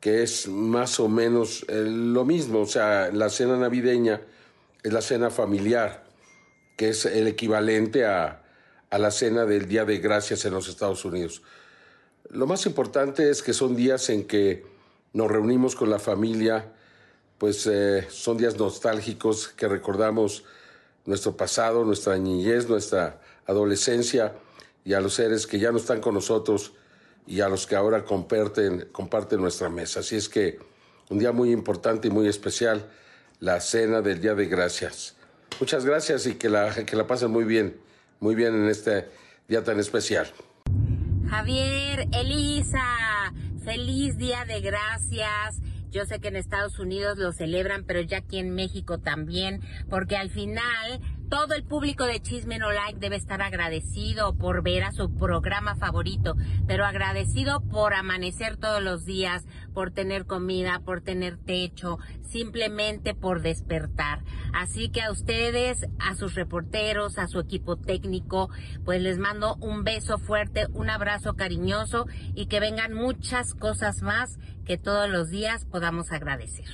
que 0.00 0.22
es 0.22 0.48
más 0.48 1.00
o 1.00 1.08
menos 1.08 1.64
eh, 1.68 1.84
lo 1.86 2.24
mismo, 2.24 2.60
o 2.60 2.66
sea, 2.66 3.10
la 3.12 3.30
cena 3.30 3.56
navideña 3.56 4.20
es 4.82 4.92
la 4.92 5.00
cena 5.00 5.30
familiar, 5.30 6.04
que 6.76 6.90
es 6.90 7.06
el 7.06 7.28
equivalente 7.28 8.04
a, 8.04 8.42
a 8.90 8.98
la 8.98 9.10
cena 9.10 9.44
del 9.46 9.68
Día 9.68 9.84
de 9.84 9.98
Gracias 9.98 10.44
en 10.44 10.54
los 10.54 10.68
Estados 10.68 11.04
Unidos. 11.04 11.42
Lo 12.30 12.46
más 12.46 12.66
importante 12.66 13.30
es 13.30 13.42
que 13.42 13.52
son 13.52 13.76
días 13.76 14.08
en 14.10 14.26
que 14.26 14.71
nos 15.12 15.30
reunimos 15.30 15.74
con 15.74 15.90
la 15.90 15.98
familia, 15.98 16.72
pues 17.38 17.66
eh, 17.66 18.06
son 18.10 18.36
días 18.36 18.56
nostálgicos 18.56 19.48
que 19.48 19.68
recordamos 19.68 20.44
nuestro 21.04 21.36
pasado, 21.36 21.84
nuestra 21.84 22.16
niñez, 22.16 22.68
nuestra 22.68 23.20
adolescencia 23.46 24.34
y 24.84 24.94
a 24.94 25.00
los 25.00 25.14
seres 25.14 25.46
que 25.46 25.58
ya 25.58 25.72
no 25.72 25.78
están 25.78 26.00
con 26.00 26.14
nosotros 26.14 26.72
y 27.26 27.40
a 27.40 27.48
los 27.48 27.66
que 27.66 27.76
ahora 27.76 28.04
comparten, 28.04 28.88
comparten 28.92 29.40
nuestra 29.40 29.68
mesa. 29.68 30.00
Así 30.00 30.16
es 30.16 30.28
que 30.28 30.58
un 31.10 31.18
día 31.18 31.32
muy 31.32 31.50
importante 31.50 32.08
y 32.08 32.10
muy 32.10 32.28
especial, 32.28 32.88
la 33.40 33.60
cena 33.60 34.00
del 34.00 34.20
Día 34.20 34.34
de 34.34 34.46
Gracias. 34.46 35.16
Muchas 35.60 35.84
gracias 35.84 36.26
y 36.26 36.34
que 36.34 36.48
la, 36.48 36.72
que 36.72 36.96
la 36.96 37.06
pasen 37.06 37.30
muy 37.30 37.44
bien, 37.44 37.76
muy 38.20 38.34
bien 38.34 38.54
en 38.54 38.68
este 38.68 39.08
día 39.48 39.62
tan 39.62 39.78
especial. 39.78 40.32
Javier, 41.28 42.08
Elisa, 42.12 42.80
feliz 43.62 44.16
Día 44.18 44.44
de 44.44 44.60
Gracias. 44.60 45.60
Yo 45.92 46.06
sé 46.06 46.20
que 46.20 46.28
en 46.28 46.36
Estados 46.36 46.78
Unidos 46.78 47.18
lo 47.18 47.32
celebran, 47.32 47.84
pero 47.84 48.00
ya 48.00 48.18
aquí 48.18 48.38
en 48.38 48.54
México 48.54 48.98
también, 48.98 49.60
porque 49.90 50.16
al 50.16 50.30
final 50.30 51.02
todo 51.28 51.54
el 51.54 51.64
público 51.64 52.04
de 52.04 52.20
Chisme 52.20 52.58
No 52.58 52.72
Like 52.72 52.98
debe 52.98 53.16
estar 53.16 53.42
agradecido 53.42 54.34
por 54.34 54.62
ver 54.62 54.84
a 54.84 54.92
su 54.92 55.14
programa 55.14 55.76
favorito, 55.76 56.34
pero 56.66 56.86
agradecido 56.86 57.60
por 57.60 57.92
amanecer 57.92 58.56
todos 58.56 58.82
los 58.82 59.04
días, 59.04 59.44
por 59.74 59.90
tener 59.90 60.24
comida, 60.24 60.80
por 60.84 61.02
tener 61.02 61.36
techo, 61.36 61.98
simplemente 62.22 63.14
por 63.14 63.42
despertar. 63.42 64.24
Así 64.54 64.88
que 64.88 65.02
a 65.02 65.10
ustedes, 65.10 65.86
a 65.98 66.14
sus 66.14 66.34
reporteros, 66.34 67.18
a 67.18 67.28
su 67.28 67.40
equipo 67.40 67.76
técnico, 67.76 68.48
pues 68.84 69.02
les 69.02 69.18
mando 69.18 69.56
un 69.56 69.84
beso 69.84 70.18
fuerte, 70.18 70.66
un 70.72 70.88
abrazo 70.88 71.34
cariñoso 71.34 72.06
y 72.34 72.46
que 72.46 72.60
vengan 72.60 72.94
muchas 72.94 73.54
cosas 73.54 74.02
más 74.02 74.38
que 74.72 74.78
todos 74.78 75.06
los 75.10 75.28
días 75.28 75.66
podamos 75.66 76.12
agradecer. 76.12 76.64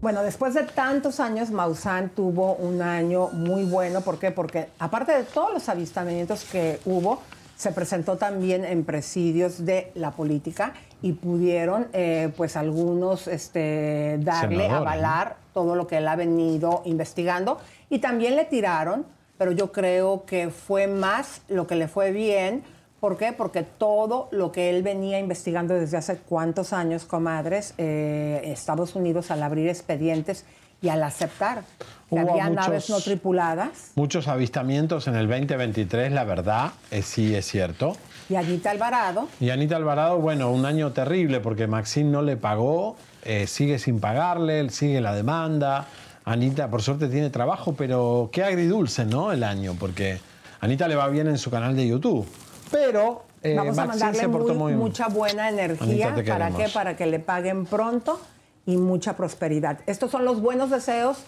Bueno, 0.00 0.22
después 0.22 0.54
de 0.54 0.62
tantos 0.62 1.20
años, 1.20 1.50
Maussan 1.50 2.08
tuvo 2.08 2.54
un 2.54 2.80
año 2.80 3.28
muy 3.28 3.64
bueno. 3.64 4.00
¿Por 4.00 4.18
qué? 4.18 4.30
Porque 4.30 4.68
aparte 4.78 5.12
de 5.12 5.24
todos 5.24 5.52
los 5.52 5.68
avistamientos 5.68 6.44
que 6.50 6.80
hubo, 6.86 7.20
se 7.54 7.70
presentó 7.72 8.16
también 8.16 8.64
en 8.64 8.86
presidios 8.86 9.66
de 9.66 9.92
la 9.94 10.12
política 10.12 10.72
y 11.02 11.12
pudieron, 11.12 11.88
eh, 11.92 12.32
pues 12.34 12.56
algunos, 12.56 13.28
este, 13.28 14.16
darle, 14.22 14.62
Senador, 14.62 14.88
avalar 14.88 15.36
todo 15.52 15.74
lo 15.74 15.86
que 15.86 15.98
él 15.98 16.08
ha 16.08 16.16
venido 16.16 16.80
investigando. 16.86 17.60
Y 17.90 17.98
también 17.98 18.36
le 18.36 18.46
tiraron, 18.46 19.04
pero 19.36 19.52
yo 19.52 19.70
creo 19.70 20.24
que 20.24 20.48
fue 20.48 20.86
más 20.86 21.42
lo 21.48 21.66
que 21.66 21.74
le 21.74 21.88
fue 21.88 22.10
bien. 22.10 22.64
¿Por 23.06 23.16
qué? 23.16 23.32
Porque 23.32 23.62
todo 23.62 24.26
lo 24.32 24.50
que 24.50 24.68
él 24.68 24.82
venía 24.82 25.20
investigando 25.20 25.74
desde 25.74 25.96
hace 25.96 26.16
cuántos 26.16 26.72
años, 26.72 27.04
comadres, 27.04 27.72
eh, 27.78 28.40
Estados 28.46 28.96
Unidos 28.96 29.30
al 29.30 29.44
abrir 29.44 29.68
expedientes 29.68 30.44
y 30.82 30.88
al 30.88 31.04
aceptar 31.04 31.62
que 32.10 32.16
Hubo 32.16 32.32
había 32.32 32.50
naves 32.50 32.90
no 32.90 32.96
muchos- 32.96 33.04
tripuladas, 33.04 33.92
Muchos 33.94 34.26
avistamientos 34.26 35.06
en 35.06 35.14
el 35.14 35.28
2023, 35.28 36.10
la 36.10 36.24
verdad, 36.24 36.72
eh, 36.90 37.02
sí 37.02 37.32
es 37.32 37.46
cierto. 37.46 37.96
y 38.28 38.34
Anita 38.34 38.72
Alvarado, 38.72 39.28
Y 39.38 39.50
Anita 39.50 39.76
Alvarado, 39.76 40.18
bueno, 40.18 40.50
un 40.50 40.66
año 40.66 40.90
terrible 40.90 41.38
porque 41.38 41.68
Maxine 41.68 42.10
no 42.10 42.22
le 42.22 42.36
pagó, 42.36 42.96
eh, 43.22 43.46
sigue 43.46 43.78
sin 43.78 44.00
pagarle, 44.00 44.68
sigue 44.70 45.00
la 45.00 45.14
demanda. 45.14 45.86
Anita, 46.24 46.68
por 46.68 46.82
suerte, 46.82 47.06
tiene 47.06 47.30
trabajo, 47.30 47.72
pero 47.74 48.30
qué 48.32 48.42
agridulce, 48.42 49.04
¿no? 49.04 49.30
El 49.30 49.44
año, 49.44 49.76
porque 49.78 50.18
Anita 50.58 50.88
le 50.88 50.96
va 50.96 51.06
bien 51.06 51.28
en 51.28 51.38
su 51.38 51.52
canal 51.52 51.76
de 51.76 51.86
YouTube. 51.86 52.26
Pero 52.70 53.24
eh, 53.42 53.54
vamos 53.56 53.78
a 53.78 53.86
mandarle 53.86 54.20
se 54.20 54.28
portó 54.28 54.54
muy- 54.54 54.72
muy 54.72 54.82
mucha 54.82 55.08
buena 55.08 55.48
energía. 55.48 56.14
¿Para 56.26 56.50
qué? 56.50 56.68
Para 56.68 56.96
que 56.96 57.06
le 57.06 57.18
paguen 57.20 57.66
pronto 57.66 58.20
y 58.66 58.76
mucha 58.76 59.14
prosperidad. 59.16 59.78
Estos 59.86 60.10
son 60.10 60.24
los 60.24 60.40
buenos 60.40 60.70
deseos 60.70 61.18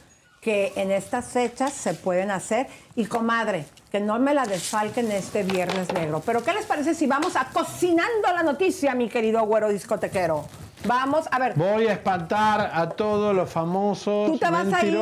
que 0.41 0.73
en 0.77 0.93
estas 0.93 1.27
fechas 1.27 1.73
se 1.73 1.95
pueden 1.95 2.31
hacer. 2.31 2.67
Y 2.97 3.07
comadre, 3.07 3.67
que 3.91 4.01
no 4.01 4.19
me 4.19 4.35
la 4.35 4.45
desfalquen 4.47 5.11
este 5.13 5.43
viernes 5.43 5.93
negro. 5.93 6.23
Pero 6.25 6.43
¿qué 6.45 6.53
les 6.53 6.65
parece 6.67 6.95
si 6.95 7.07
vamos 7.07 7.37
a 7.37 7.47
cocinando 7.53 8.29
la 8.33 8.43
noticia, 8.43 8.95
mi 8.95 9.09
querido 9.09 9.43
güero 9.45 9.69
discotequero? 9.69 10.47
Vamos, 10.87 11.27
a 11.33 11.41
ver, 11.41 11.55
Voy 11.57 11.89
a 11.89 11.93
espantar 11.95 12.71
a 12.73 12.89
todos 12.91 13.35
los 13.35 13.51
famosos, 13.51 14.31
Tú 14.31 14.39
te 14.39 14.49
vas 14.49 14.73
a 14.73 14.85
ir. 14.87 14.97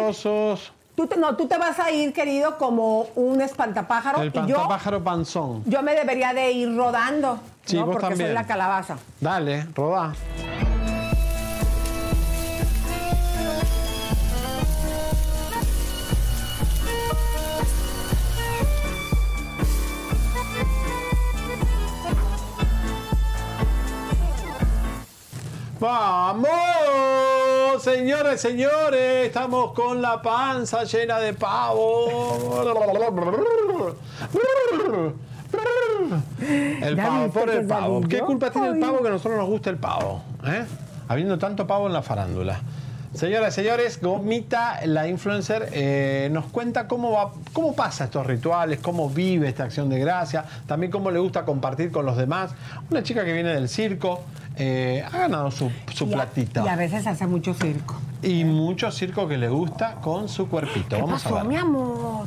Tú 0.96 1.06
te, 1.06 1.16
no, 1.16 1.36
tú 1.36 1.46
te 1.46 1.56
vas 1.58 1.78
a 1.78 1.90
ir, 1.90 2.12
querido, 2.12 2.56
como 2.58 3.02
un 3.14 3.40
espantapájaro. 3.40 4.22
El 4.22 4.28
y 4.28 4.32
yo, 4.32 4.56
pantapájaro 4.56 5.04
panzón. 5.04 5.62
yo 5.66 5.82
me 5.82 5.94
debería 5.94 6.32
de 6.32 6.50
ir 6.52 6.76
rodando, 6.76 7.38
Sí, 7.64 7.76
¿no? 7.76 7.86
vos 7.86 7.94
Porque 7.94 8.08
también. 8.08 8.28
soy 8.28 8.34
la 8.34 8.46
calabaza. 8.46 8.96
Dale, 9.20 9.66
rodá. 9.74 10.12
¡Vamos! 25.78 26.95
Señores, 27.80 28.40
señores, 28.40 29.26
estamos 29.26 29.72
con 29.72 30.00
la 30.00 30.22
panza 30.22 30.84
llena 30.84 31.18
de 31.18 31.34
pavo. 31.34 32.62
El 36.82 36.96
pavo, 36.96 37.32
que 37.32 37.52
el 37.52 37.66
pavo. 37.66 38.00
¿Qué 38.08 38.20
culpa 38.20 38.50
tiene 38.50 38.68
el 38.68 38.78
pavo 38.80 39.02
que 39.02 39.08
a 39.08 39.10
nosotros 39.10 39.38
nos 39.38 39.48
gusta 39.48 39.70
el 39.70 39.76
pavo? 39.76 40.22
¿eh? 40.44 40.64
Habiendo 41.08 41.38
tanto 41.38 41.66
pavo 41.66 41.86
en 41.86 41.92
la 41.92 42.02
farándula. 42.02 42.60
Señoras, 43.14 43.54
señores, 43.54 43.98
Gomita, 44.02 44.80
la 44.84 45.08
influencer, 45.08 45.70
eh, 45.72 46.28
nos 46.32 46.46
cuenta 46.46 46.86
cómo, 46.86 47.12
va, 47.12 47.32
cómo 47.54 47.74
pasa 47.74 48.04
estos 48.04 48.26
rituales, 48.26 48.78
cómo 48.80 49.08
vive 49.08 49.48
esta 49.48 49.64
acción 49.64 49.88
de 49.88 49.98
gracia, 49.98 50.44
también 50.66 50.92
cómo 50.92 51.10
le 51.10 51.18
gusta 51.18 51.44
compartir 51.46 51.90
con 51.90 52.04
los 52.04 52.16
demás. 52.18 52.52
Una 52.90 53.02
chica 53.02 53.24
que 53.24 53.32
viene 53.32 53.54
del 53.54 53.68
circo, 53.70 54.22
eh, 54.58 55.02
ha 55.10 55.16
ganado 55.18 55.50
su, 55.50 55.70
su 55.94 56.06
Y 56.06 56.12
a- 56.12 56.16
platita. 56.16 56.62
Y 56.64 56.68
a 56.68 56.76
veces 56.76 57.06
hace 57.06 57.26
mucho 57.26 57.54
circo. 57.54 57.96
Y 58.22 58.44
mucho 58.44 58.90
circo 58.90 59.26
que 59.28 59.38
le 59.38 59.48
gusta 59.48 59.94
con 60.02 60.28
su 60.28 60.48
cuerpito. 60.48 60.96
¿Qué 60.96 61.02
Vamos 61.02 61.22
pasó, 61.22 61.36
a 61.38 61.42
ver. 61.42 61.48
mi 61.48 61.56
amor? 61.56 62.26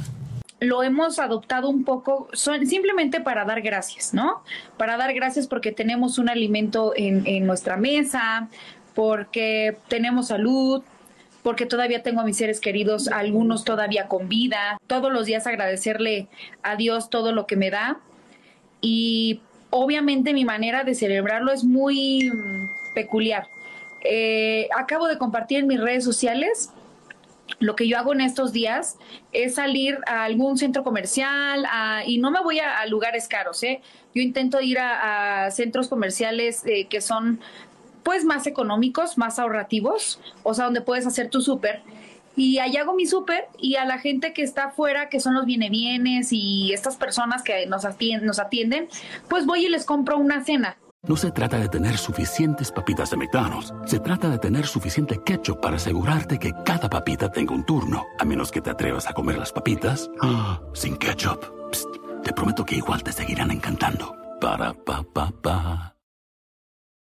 lo 0.62 0.83
hemos 0.83 1.19
adoptado 1.19 1.69
un 1.69 1.86
poco 1.86 2.27
son- 2.33 2.67
simplemente 2.67 3.21
para 3.21 3.45
dar 3.45 3.62
gracias, 3.62 4.13
¿no? 4.13 4.43
Para 4.77 4.98
dar 4.98 5.13
gracias 5.13 5.48
porque 5.48 5.71
tenemos 5.71 6.17
un 6.17 6.27
alimento 6.27 6.91
en, 6.98 7.25
en 7.25 7.48
nuestra 7.48 7.77
mesa, 7.77 8.50
porque 8.96 9.77
tenemos 9.88 10.27
salud, 10.27 10.84
porque 11.43 11.65
todavía 11.65 12.03
tengo 12.03 12.22
a 12.22 12.25
mis 12.25 12.38
seres 12.38 12.60
queridos, 12.60 13.08
algunos 13.08 13.63
todavía 13.63 14.08
con 14.08 14.29
vida. 14.29 14.77
Todos 14.88 15.12
los 15.12 15.25
días 15.25 15.48
agradecerle 15.48 16.27
a 16.63 16.75
Dios 16.75 17.10
todo 17.10 17.31
lo 17.31 17.48
que 17.48 17.55
me 17.55 17.69
da. 17.69 18.00
Y 18.81 19.41
obviamente 19.69 20.34
mi 20.34 20.46
manera 20.46 20.84
de 20.84 20.96
celebrarlo 20.96 21.51
es 21.51 21.63
muy 21.63 22.29
mm, 22.31 22.93
peculiar. 22.93 23.48
Eh, 24.03 24.67
acabo 24.77 25.08
de 25.08 25.17
compartir 25.17 25.60
en 25.60 25.67
mis 25.67 25.79
redes 25.79 26.03
sociales 26.03 26.72
lo 27.60 27.75
que 27.75 27.88
yo 27.88 27.98
hago 27.98 28.13
en 28.13 28.22
estos 28.22 28.53
días 28.53 28.98
es 29.31 29.55
salir 29.55 29.98
a 30.08 30.24
algún 30.24 30.58
centro 30.58 30.84
comercial 30.84 31.65
y 32.05 32.19
no 32.19 32.31
me 32.31 32.41
voy 32.41 32.60
a, 32.60 32.86
lugares 32.86 33.27
caros, 33.27 33.63
¿eh? 33.63 33.81
Yo 34.13 34.22
intento 34.22 34.62
ir 34.62 34.79
a, 34.79 35.46
a 35.46 35.51
centros 35.51 35.88
comerciales 35.88 36.63
eh, 36.65 36.88
que 36.89 37.01
son 37.01 37.39
pues 38.10 38.25
más 38.25 38.48
económicos, 38.48 39.20
más 39.20 39.38
ahorrativos, 39.38 40.20
o 40.42 40.56
sea, 40.56 40.66
donde 40.66 40.82
puedes 40.82 41.06
hacer 41.06 41.30
tu 41.30 41.42
súper. 41.42 41.84
Y 42.36 42.58
allá 42.58 42.82
hago 42.82 42.96
mi 42.96 43.06
súper 43.06 43.46
y 43.60 43.75
a 43.75 43.86
la 43.86 44.00
gente 44.00 44.34
que 44.34 44.42
está 44.42 44.63
afuera, 44.63 45.10
que 45.10 45.20
son 45.20 45.36
los 45.36 45.46
viene 45.46 45.70
bienes 45.70 46.30
y 46.32 46.74
estas 46.74 46.98
personas 46.98 47.44
que 47.44 47.68
nos 47.68 47.86
atienden, 47.86 48.25
nos 48.25 48.39
atienden, 48.39 48.88
pues 49.28 49.46
voy 49.46 49.68
y 49.68 49.70
les 49.70 49.86
compro 49.86 50.18
una 50.18 50.44
cena. 50.44 50.75
No 51.04 51.18
se 51.18 51.30
trata 51.30 51.60
de 51.60 51.70
tener 51.70 52.00
suficientes 52.00 52.72
papitas 52.72 53.12
de 53.12 53.18
McDonald's. 53.18 53.75
Se 53.86 54.00
trata 54.00 54.28
de 54.28 54.39
tener 54.39 54.66
suficiente 54.66 55.22
ketchup 55.24 55.62
para 55.62 55.75
asegurarte 55.75 56.39
que 56.39 56.51
cada 56.66 56.89
papita 56.89 57.32
tenga 57.32 57.54
un 57.54 57.63
turno. 57.63 58.08
A 58.18 58.25
menos 58.25 58.51
que 58.51 58.62
te 58.62 58.72
atrevas 58.72 59.08
a 59.08 59.13
comer 59.13 59.38
las 59.38 59.51
papitas 59.51 60.10
¡ah! 60.24 60.60
sin 60.74 60.98
ketchup. 60.98 61.46
Psst, 61.72 62.24
te 62.24 62.34
prometo 62.34 62.66
que 62.66 62.78
igual 62.78 63.04
te 63.04 63.12
seguirán 63.12 63.51
encantando. 63.51 64.16
Para 64.42 64.74
pa 64.74 65.04
pa 65.04 65.32
pa. 65.44 65.99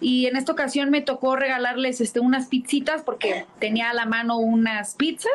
Y 0.00 0.26
en 0.26 0.36
esta 0.36 0.52
ocasión 0.52 0.90
me 0.90 1.02
tocó 1.02 1.36
regalarles 1.36 2.00
este, 2.00 2.20
unas 2.20 2.46
pizzitas 2.46 3.02
porque 3.02 3.46
tenía 3.58 3.90
a 3.90 3.94
la 3.94 4.06
mano 4.06 4.38
unas 4.38 4.94
pizzas 4.94 5.30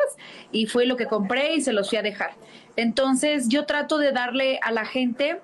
y 0.50 0.66
fue 0.66 0.86
lo 0.86 0.96
que 0.96 1.06
compré 1.06 1.54
y 1.54 1.60
se 1.60 1.72
los 1.72 1.88
fui 1.88 1.98
a 1.98 2.02
dejar. 2.02 2.32
Entonces 2.76 3.48
yo 3.48 3.64
trato 3.64 3.98
de 3.98 4.12
darle 4.12 4.58
a 4.62 4.72
la 4.72 4.84
gente 4.84 5.40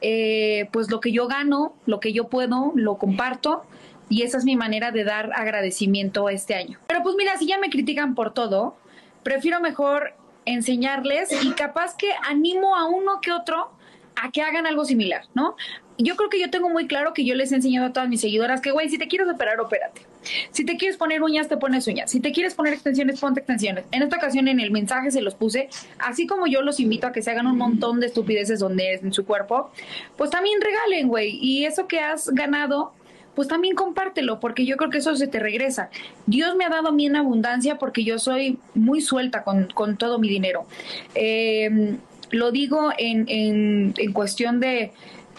eh, 0.00 0.68
pues 0.72 0.90
lo 0.90 1.00
que 1.00 1.12
yo 1.12 1.28
gano, 1.28 1.74
lo 1.86 2.00
que 2.00 2.12
yo 2.12 2.28
puedo, 2.28 2.72
lo 2.74 2.98
comparto 2.98 3.64
y 4.08 4.22
esa 4.22 4.36
es 4.38 4.44
mi 4.44 4.56
manera 4.56 4.90
de 4.90 5.04
dar 5.04 5.30
agradecimiento 5.34 6.28
este 6.28 6.54
año. 6.54 6.78
Pero 6.86 7.02
pues 7.02 7.14
mira, 7.16 7.38
si 7.38 7.46
ya 7.46 7.58
me 7.58 7.70
critican 7.70 8.14
por 8.14 8.34
todo, 8.34 8.76
prefiero 9.22 9.60
mejor 9.60 10.14
enseñarles 10.44 11.30
y 11.42 11.52
capaz 11.52 11.96
que 11.96 12.10
animo 12.28 12.76
a 12.76 12.84
uno 12.84 13.20
que 13.22 13.32
otro 13.32 13.70
a 14.16 14.30
que 14.30 14.42
hagan 14.42 14.66
algo 14.66 14.84
similar, 14.84 15.22
¿no? 15.34 15.56
Yo 15.98 16.16
creo 16.16 16.28
que 16.28 16.40
yo 16.40 16.50
tengo 16.50 16.68
muy 16.68 16.86
claro 16.86 17.12
que 17.14 17.24
yo 17.24 17.34
les 17.34 17.52
he 17.52 17.56
enseñado 17.56 17.86
a 17.86 17.92
todas 17.92 18.08
mis 18.08 18.20
seguidoras 18.20 18.60
que, 18.60 18.72
güey, 18.72 18.88
si 18.88 18.98
te 18.98 19.06
quieres 19.06 19.28
operar, 19.28 19.60
opérate. 19.60 20.02
Si 20.50 20.64
te 20.64 20.76
quieres 20.76 20.96
poner 20.96 21.22
uñas, 21.22 21.48
te 21.48 21.56
pones 21.56 21.86
uñas. 21.86 22.10
Si 22.10 22.20
te 22.20 22.32
quieres 22.32 22.54
poner 22.54 22.72
extensiones, 22.72 23.20
ponte 23.20 23.40
extensiones. 23.40 23.84
En 23.92 24.02
esta 24.02 24.16
ocasión 24.16 24.48
en 24.48 24.58
el 24.58 24.70
mensaje 24.70 25.10
se 25.10 25.20
los 25.20 25.34
puse, 25.34 25.68
así 25.98 26.26
como 26.26 26.46
yo 26.46 26.62
los 26.62 26.80
invito 26.80 27.06
a 27.06 27.12
que 27.12 27.22
se 27.22 27.30
hagan 27.30 27.46
un 27.46 27.58
montón 27.58 28.00
de 28.00 28.06
estupideces 28.06 28.58
donde 28.58 28.94
en 28.94 29.12
su 29.12 29.24
cuerpo, 29.24 29.70
pues 30.16 30.30
también 30.30 30.60
regalen, 30.60 31.08
güey. 31.08 31.38
Y 31.40 31.64
eso 31.64 31.86
que 31.86 32.00
has 32.00 32.28
ganado, 32.30 32.92
pues 33.34 33.46
también 33.46 33.76
compártelo, 33.76 34.40
porque 34.40 34.64
yo 34.64 34.76
creo 34.76 34.90
que 34.90 34.98
eso 34.98 35.14
se 35.14 35.28
te 35.28 35.38
regresa. 35.38 35.90
Dios 36.26 36.56
me 36.56 36.64
ha 36.64 36.70
dado 36.70 36.88
a 36.88 36.92
mí 36.92 37.06
en 37.06 37.16
abundancia 37.16 37.78
porque 37.78 38.02
yo 38.02 38.18
soy 38.18 38.58
muy 38.74 39.00
suelta 39.00 39.44
con, 39.44 39.68
con 39.74 39.96
todo 39.96 40.18
mi 40.18 40.28
dinero. 40.28 40.66
Eh, 41.14 41.98
lo 42.30 42.50
digo 42.50 42.90
en, 42.98 43.26
en, 43.28 43.94
en 43.96 44.12
cuestión 44.12 44.58
de 44.58 44.92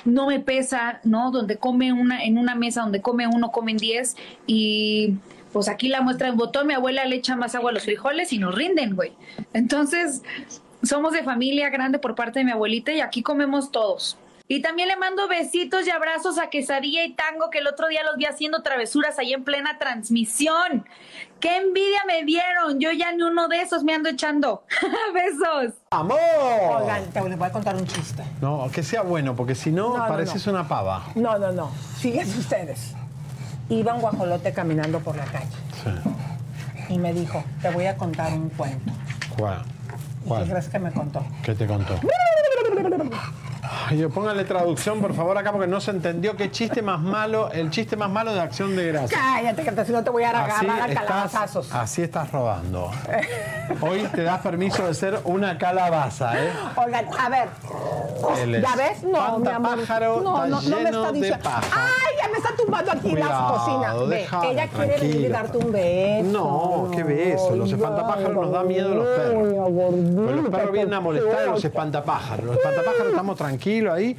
no 0.05 0.27
me 0.27 0.39
pesa, 0.39 0.99
¿no? 1.03 1.31
Donde 1.31 1.57
come 1.57 1.91
una, 1.91 2.23
en 2.23 2.37
una 2.37 2.55
mesa 2.55 2.81
donde 2.81 3.01
come 3.01 3.27
uno, 3.27 3.51
comen 3.51 3.77
diez 3.77 4.15
y 4.47 5.15
pues 5.51 5.67
aquí 5.67 5.87
la 5.87 6.01
muestra 6.01 6.27
en 6.27 6.37
botón, 6.37 6.67
mi 6.67 6.73
abuela 6.73 7.05
le 7.05 7.15
echa 7.15 7.35
más 7.35 7.55
agua 7.55 7.71
a 7.71 7.73
los 7.73 7.83
frijoles 7.83 8.33
y 8.33 8.39
nos 8.39 8.53
rinden, 8.53 8.95
güey. 8.95 9.13
Entonces, 9.53 10.21
somos 10.83 11.13
de 11.13 11.23
familia 11.23 11.69
grande 11.69 11.97
por 11.97 12.13
parte 12.13 12.39
de 12.39 12.45
mi 12.45 12.51
abuelita 12.51 12.91
y 12.91 13.01
aquí 13.01 13.23
comemos 13.23 13.71
todos. 13.71 14.17
Y 14.47 14.61
también 14.61 14.89
le 14.89 14.95
mando 14.95 15.27
besitos 15.27 15.87
y 15.87 15.89
abrazos 15.89 16.37
a 16.37 16.49
Quesadilla 16.49 17.03
y 17.03 17.13
Tango, 17.13 17.49
que 17.49 17.59
el 17.59 17.67
otro 17.67 17.87
día 17.87 18.03
los 18.03 18.15
vi 18.15 18.25
haciendo 18.25 18.61
travesuras 18.61 19.17
ahí 19.17 19.33
en 19.33 19.43
plena 19.43 19.79
transmisión. 19.79 20.85
¡Qué 21.39 21.57
envidia 21.57 21.99
me 22.07 22.23
dieron! 22.23 22.79
Yo 22.79 22.91
ya 22.91 23.11
ni 23.11 23.21
uno 23.21 23.47
de 23.47 23.61
esos 23.61 23.83
me 23.83 23.93
ando 23.93 24.09
echando. 24.09 24.63
¡Besos! 25.13 25.73
¡Amor! 25.91 26.17
Oigan, 26.81 27.05
te 27.11 27.21
les 27.29 27.37
voy 27.37 27.47
a 27.47 27.51
contar 27.51 27.75
un 27.75 27.85
chiste. 27.85 28.23
No, 28.41 28.67
que 28.73 28.81
sea 28.83 29.01
bueno, 29.03 29.35
porque 29.35 29.53
si 29.53 29.71
no, 29.71 29.89
No, 29.89 29.97
no, 29.97 30.07
pareces 30.07 30.45
no. 30.47 30.53
una 30.53 30.67
pava. 30.67 31.03
No, 31.15 31.37
no, 31.37 31.51
no. 31.51 31.69
Fíjense 31.99 32.39
ustedes. 32.39 32.93
Iba 33.69 33.93
un 33.95 34.01
guajolote 34.01 34.53
caminando 34.53 34.99
por 34.99 35.15
la 35.15 35.25
calle 35.25 35.47
Sí. 35.83 36.93
y 36.93 36.97
me 36.99 37.13
dijo, 37.13 37.43
te 37.61 37.69
voy 37.71 37.85
a 37.87 37.95
contar 37.97 38.31
un 38.33 38.49
cuento. 38.49 38.91
¿Cuál? 39.37 39.61
¿Y 40.23 40.27
¿Cuál? 40.27 40.43
qué 40.45 40.49
crees 40.51 40.69
que 40.69 40.79
me 40.79 40.91
contó? 40.91 41.23
¿Qué 41.43 41.53
te 41.55 41.67
contó? 41.67 41.95
Ay, 43.87 43.97
yo 43.97 44.09
póngale 44.09 44.45
traducción, 44.45 45.01
por 45.01 45.13
favor, 45.13 45.37
acá, 45.37 45.51
porque 45.51 45.67
no 45.67 45.81
se 45.81 45.91
entendió 45.91 46.35
qué 46.35 46.49
chiste 46.49 46.81
más 46.81 46.99
malo, 47.01 47.51
el 47.51 47.69
chiste 47.69 47.95
más 47.97 48.09
malo 48.09 48.33
de 48.33 48.39
acción 48.39 48.75
de 48.75 48.87
gracia. 48.87 49.17
Cállate, 49.17 49.63
que 49.63 49.85
si 49.85 49.91
no 49.91 50.03
te 50.03 50.09
voy 50.09 50.23
a 50.23 50.29
agarrar 50.29 50.93
calabazazos. 50.93 51.73
así 51.73 52.01
estás 52.01 52.31
robando. 52.31 52.89
Hoy 53.81 54.03
te 54.13 54.23
das 54.23 54.41
permiso 54.41 54.87
de 54.87 54.93
ser 54.93 55.19
una 55.25 55.57
calabaza, 55.57 56.39
¿eh? 56.41 56.51
Oigan, 56.75 57.05
a 57.19 57.29
ver. 57.29 57.49
¿Ya 58.61 58.75
ves? 58.75 59.03
No, 59.03 59.39
mi 59.39 59.47
amor. 59.47 59.79
espantapájaro 59.79 60.21
no, 60.21 60.47
no, 60.47 60.61
no 60.61 60.79
me 60.79 60.89
está 60.89 61.11
diciendo. 61.11 61.49
¡Ay, 61.49 62.15
ya 62.21 62.29
me 62.29 62.37
está 62.37 62.55
tumbando 62.55 62.91
aquí 62.91 63.11
la 63.11 63.21
Cuidado, 63.21 63.53
cocina! 63.55 63.93
Ve, 64.05 64.27
ella 64.51 64.67
quiere 64.67 64.99
venir 64.99 65.15
y 65.21 65.27
darte 65.27 65.57
un 65.57 65.71
beso. 65.71 66.29
No, 66.31 66.91
qué 66.93 67.03
beso. 67.03 67.55
Los 67.55 67.71
espantapájaros 67.71 68.33
nos 68.33 68.51
da 68.51 68.63
miedo 68.63 68.91
a 68.91 68.95
los 68.95 69.07
perros. 69.07 69.53
Porque 70.15 70.41
los 70.41 70.49
perros 70.49 70.71
vienen 70.71 70.93
a 70.93 70.99
molestar 71.01 71.39
a 71.39 71.45
los 71.47 71.65
espantapájaros. 71.65 72.45
Los 72.45 72.57
espantapájaros 72.57 73.07
estamos 73.09 73.37
tranquilos 73.37 73.64
ahí. 73.69 74.15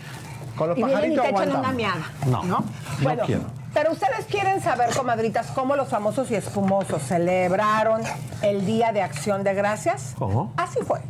Con 0.56 0.70
los 0.70 0.78
Y 0.78 0.82
vienen 0.85 1.12
y 1.12 1.16
pajaritos 1.16 1.24
te 1.24 1.30
echan 1.44 1.56
una 1.59 1.72
miada. 1.72 2.11
No, 2.26 2.42
no, 2.44 2.64
Bueno, 3.02 3.22
quiero. 3.26 3.42
pero 3.74 3.92
ustedes 3.92 4.24
quieren 4.24 4.62
saber, 4.62 4.90
comadritas, 4.96 5.48
cómo 5.48 5.76
los 5.76 5.88
famosos 5.88 6.30
y 6.30 6.35
espumosos 6.35 7.02
celebraron 7.02 8.00
el 8.42 8.64
Día 8.64 8.92
de 8.92 9.02
Acción 9.02 9.44
de 9.44 9.52
Gracias. 9.54 10.14
¿Cómo? 10.18 10.52
Así 10.56 10.78
fue. 10.87 11.00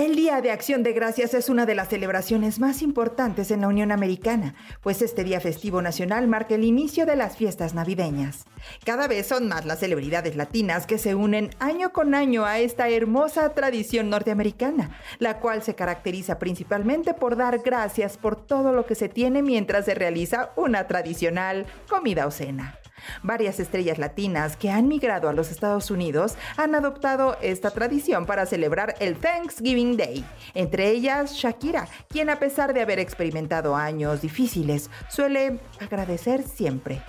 El 0.00 0.16
Día 0.16 0.40
de 0.40 0.50
Acción 0.50 0.82
de 0.82 0.94
Gracias 0.94 1.34
es 1.34 1.50
una 1.50 1.66
de 1.66 1.74
las 1.74 1.90
celebraciones 1.90 2.58
más 2.58 2.80
importantes 2.80 3.50
en 3.50 3.60
la 3.60 3.68
Unión 3.68 3.92
Americana, 3.92 4.54
pues 4.80 5.02
este 5.02 5.24
día 5.24 5.42
festivo 5.42 5.82
nacional 5.82 6.26
marca 6.26 6.54
el 6.54 6.64
inicio 6.64 7.04
de 7.04 7.16
las 7.16 7.36
fiestas 7.36 7.74
navideñas. 7.74 8.46
Cada 8.82 9.08
vez 9.08 9.26
son 9.26 9.46
más 9.48 9.66
las 9.66 9.80
celebridades 9.80 10.36
latinas 10.36 10.86
que 10.86 10.96
se 10.96 11.14
unen 11.14 11.50
año 11.58 11.92
con 11.92 12.14
año 12.14 12.46
a 12.46 12.60
esta 12.60 12.88
hermosa 12.88 13.52
tradición 13.52 14.08
norteamericana, 14.08 14.98
la 15.18 15.38
cual 15.38 15.62
se 15.62 15.74
caracteriza 15.74 16.38
principalmente 16.38 17.12
por 17.12 17.36
dar 17.36 17.58
gracias 17.58 18.16
por 18.16 18.36
todo 18.36 18.72
lo 18.72 18.86
que 18.86 18.94
se 18.94 19.10
tiene 19.10 19.42
mientras 19.42 19.84
se 19.84 19.94
realiza 19.94 20.52
una 20.56 20.86
tradicional 20.86 21.66
comida 21.90 22.26
o 22.26 22.30
cena. 22.30 22.79
Varias 23.22 23.60
estrellas 23.60 23.98
latinas 23.98 24.56
que 24.56 24.70
han 24.70 24.88
migrado 24.88 25.28
a 25.28 25.32
los 25.32 25.50
Estados 25.50 25.90
Unidos 25.90 26.34
han 26.56 26.74
adoptado 26.74 27.36
esta 27.40 27.70
tradición 27.70 28.26
para 28.26 28.46
celebrar 28.46 28.94
el 29.00 29.16
Thanksgiving 29.16 29.96
Day, 29.96 30.24
entre 30.54 30.90
ellas 30.90 31.34
Shakira, 31.34 31.88
quien 32.08 32.30
a 32.30 32.38
pesar 32.38 32.74
de 32.74 32.82
haber 32.82 32.98
experimentado 32.98 33.76
años 33.76 34.20
difíciles, 34.20 34.90
suele 35.08 35.60
agradecer 35.80 36.42
siempre. 36.42 37.02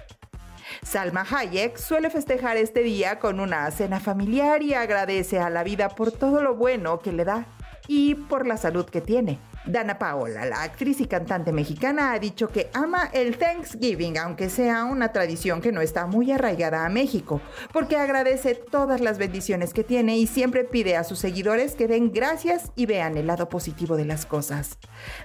Salma 0.84 1.26
Hayek 1.30 1.78
suele 1.78 2.10
festejar 2.10 2.58
este 2.58 2.82
día 2.82 3.20
con 3.20 3.40
una 3.40 3.70
cena 3.72 4.00
familiar 4.00 4.64
y 4.64 4.74
agradece 4.74 5.40
a 5.40 5.50
la 5.50 5.64
vida 5.64 5.90
por 5.90 6.12
todo 6.12 6.42
lo 6.42 6.56
bueno 6.56 7.00
que 7.00 7.12
le 7.12 7.26
da 7.26 7.46
y 7.88 8.16
por 8.16 8.48
la 8.48 8.58
salud 8.58 8.86
que 8.86 9.02
tiene. 9.02 9.40
Dana 9.66 10.00
Paola, 10.00 10.46
la 10.46 10.64
actriz 10.64 11.02
y 11.02 11.06
cantante 11.06 11.52
mexicana, 11.52 12.14
ha 12.14 12.20
dicho 12.20 12.48
que 12.50 12.72
ama 12.74 13.10
el 13.14 13.38
Thanksgiving, 13.38 14.18
aunque 14.18 14.50
sea 14.50 14.86
una 14.86 15.12
tradición 15.12 15.62
que 15.62 15.72
no 15.72 15.82
está 15.82 16.08
muy 16.08 16.32
arraigada 16.32 16.84
a 16.84 16.90
México, 16.90 17.42
porque 17.72 17.96
agradece 17.96 18.56
todas 18.56 19.02
las 19.02 19.20
bendiciones 19.20 19.74
que 19.74 19.84
tiene 19.84 20.18
y 20.18 20.26
siempre 20.26 20.64
pide 20.64 20.98
a 20.98 21.04
sus 21.04 21.20
seguidores 21.20 21.76
que 21.76 21.88
den 21.88 22.12
gracias 22.12 22.72
y 22.76 22.88
vean 22.88 23.18
el 23.18 23.28
lado 23.28 23.50
positivo 23.50 23.98
de 23.98 24.06
las 24.06 24.26
cosas. 24.26 24.80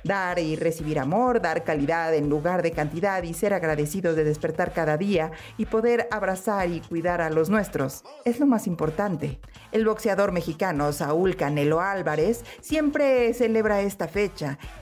Dar 0.04 0.38
y 0.38 0.56
recibir 0.56 0.98
amor, 0.98 1.40
dar 1.40 1.64
calidad 1.64 2.14
en 2.14 2.28
lugar 2.28 2.62
de 2.62 2.72
cantidad 2.72 3.22
y 3.22 3.32
ser 3.32 3.54
agradecidos 3.54 4.16
de 4.16 4.24
despertar 4.24 4.74
cada 4.74 4.98
día 4.98 5.30
y 5.56 5.64
poder 5.64 6.08
abrazar 6.10 6.68
y 6.68 6.80
cuidar 6.80 7.22
a 7.22 7.30
los 7.30 7.48
nuestros 7.48 8.04
es 8.24 8.38
lo 8.38 8.46
más 8.46 8.66
importante. 8.66 9.40
El 9.72 9.86
boxeador 9.86 10.32
mexicano 10.32 10.92
Saúl 10.92 11.36
Canelo 11.36 11.80
Álvarez 11.80 12.44
siempre 12.60 13.32
celebra 13.34 13.80
esta 13.80 14.08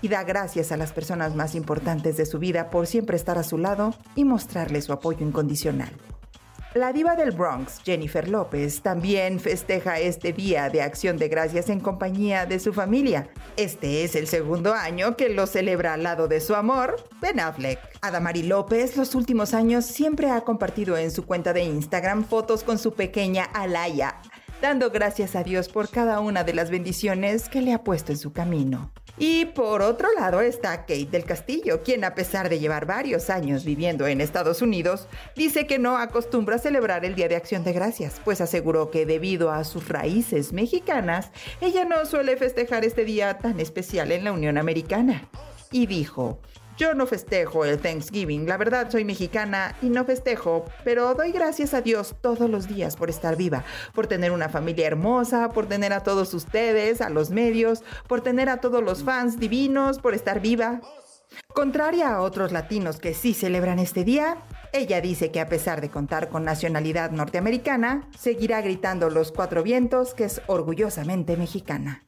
y 0.03 0.09
da 0.09 0.25
gracias 0.25 0.73
a 0.73 0.77
las 0.77 0.93
personas 0.93 1.35
más 1.35 1.55
importantes 1.55 2.17
de 2.17 2.27
su 2.27 2.39
vida 2.39 2.71
por 2.71 2.87
siempre 2.87 3.17
estar 3.17 3.39
a 3.39 3.43
su 3.43 3.59
lado 3.59 3.95
y 4.15 4.25
mostrarle 4.25 4.81
su 4.83 4.93
apoyo 4.93 5.27
incondicional. 5.27 5.93
La 6.75 6.93
diva 6.93 7.15
del 7.15 7.31
Bronx, 7.31 7.81
Jennifer 7.85 8.29
López, 8.29 8.83
también 8.83 9.39
festeja 9.39 10.01
este 10.01 10.33
día 10.33 10.69
de 10.71 10.83
acción 10.83 11.19
de 11.19 11.29
gracias 11.29 11.69
en 11.69 11.79
compañía 11.79 12.47
de 12.47 12.59
su 12.59 12.73
familia. 12.73 13.29
Este 13.57 14.03
es 14.03 14.17
el 14.17 14.27
segundo 14.27 14.75
año 14.75 15.17
que 15.17 15.29
lo 15.29 15.47
celebra 15.47 15.95
al 15.95 16.03
lado 16.03 16.27
de 16.27 16.41
su 16.41 16.57
amor, 16.57 16.97
Ben 17.21 17.39
Affleck. 17.39 17.79
Adamari 18.01 18.43
López 18.43 18.97
los 18.97 19.15
últimos 19.15 19.55
años 19.55 19.87
siempre 19.87 20.33
ha 20.33 20.41
compartido 20.41 20.99
en 20.99 21.13
su 21.13 21.25
cuenta 21.25 21.53
de 21.53 21.63
Instagram 21.63 22.25
fotos 22.25 22.65
con 22.65 22.77
su 22.81 22.93
pequeña 22.93 23.45
Alaya, 23.45 24.21
dando 24.61 24.91
gracias 24.91 25.37
a 25.37 25.45
Dios 25.45 25.69
por 25.69 25.89
cada 25.89 26.19
una 26.19 26.43
de 26.43 26.55
las 26.55 26.71
bendiciones 26.71 27.49
que 27.49 27.63
le 27.63 27.73
ha 27.73 27.85
puesto 27.85 28.11
en 28.11 28.19
su 28.19 28.33
camino. 28.33 28.91
Y 29.16 29.44
por 29.46 29.81
otro 29.81 30.09
lado 30.12 30.40
está 30.40 30.81
Kate 30.81 31.07
del 31.07 31.24
Castillo, 31.24 31.83
quien 31.85 32.03
a 32.05 32.16
pesar 32.16 32.48
de 32.48 32.59
llevar 32.59 32.85
varios 32.85 33.31
años 33.31 33.64
viviendo 33.64 34.09
en 34.09 34.20
Estados 34.20 34.61
Unidos, 34.61 35.07
dice 35.37 35.68
que 35.68 35.79
no 35.79 35.96
acostumbra 35.96 36.59
celebrar 36.59 37.05
el 37.05 37.14
Día 37.14 37.29
de 37.29 37.37
Acción 37.37 37.62
de 37.62 37.72
Gracias, 37.72 38.20
pues 38.24 38.40
aseguró 38.40 38.90
que 38.90 39.07
debido 39.07 39.53
a 39.53 39.62
sus 39.62 39.88
raíces 39.88 40.53
mexicanas, 40.53 41.31
ella 41.61 41.85
no 41.85 42.05
suele 42.07 42.37
festejar 42.37 42.85
este 42.85 43.05
día 43.05 43.38
tan 43.38 43.61
especial 43.61 44.11
en 44.11 44.24
la 44.24 44.33
Unión 44.33 44.59
Americana. 44.59 45.29
Y 45.70 45.87
dijo, 45.87 46.40
yo 46.77 46.95
no 46.95 47.07
festejo 47.07 47.65
el 47.65 47.79
Thanksgiving, 47.79 48.47
la 48.49 48.57
verdad 48.57 48.91
soy 48.91 49.05
mexicana 49.05 49.77
y 49.81 49.89
no 49.89 50.05
festejo, 50.05 50.65
pero 50.83 51.15
doy 51.15 51.31
gracias 51.31 51.73
a 51.75 51.83
Dios 51.83 52.17
todos 52.21 52.51
los 52.51 52.67
días 52.67 52.97
por 52.97 53.11
estar 53.11 53.37
viva, 53.37 53.65
por 53.95 54.07
tener 54.07 54.33
una 54.33 54.49
familia 54.49 54.87
hermosa, 54.87 55.51
por 55.51 55.67
tener 55.67 55.93
a 55.93 56.03
todos 56.03 56.35
ustedes, 56.35 57.01
a 57.01 57.11
los 57.11 57.31
medios, 57.31 57.83
por 58.09 58.23
tener 58.23 58.49
a 58.49 58.59
todos 58.59 58.83
los 58.83 59.05
fans 59.05 59.39
divinos, 59.39 59.99
por 59.99 60.15
estar 60.15 60.41
viva. 60.41 60.81
Contraria 61.53 62.15
a 62.15 62.21
otros 62.21 62.53
latinos 62.53 62.99
que 62.99 63.15
sí 63.15 63.35
celebran 63.35 63.79
este 63.79 64.05
día, 64.05 64.39
ella 64.73 65.01
dice 65.01 65.31
que 65.31 65.41
a 65.41 65.49
pesar 65.49 65.81
de 65.81 65.91
contar 65.91 66.29
con 66.29 66.45
nacionalidad 66.45 67.11
norteamericana, 67.13 68.09
seguirá 68.19 68.61
gritando 68.61 69.11
los 69.11 69.31
cuatro 69.31 69.63
vientos 69.63 70.15
que 70.15 70.25
es 70.25 70.43
orgullosamente 70.47 71.37
mexicana. 71.37 72.05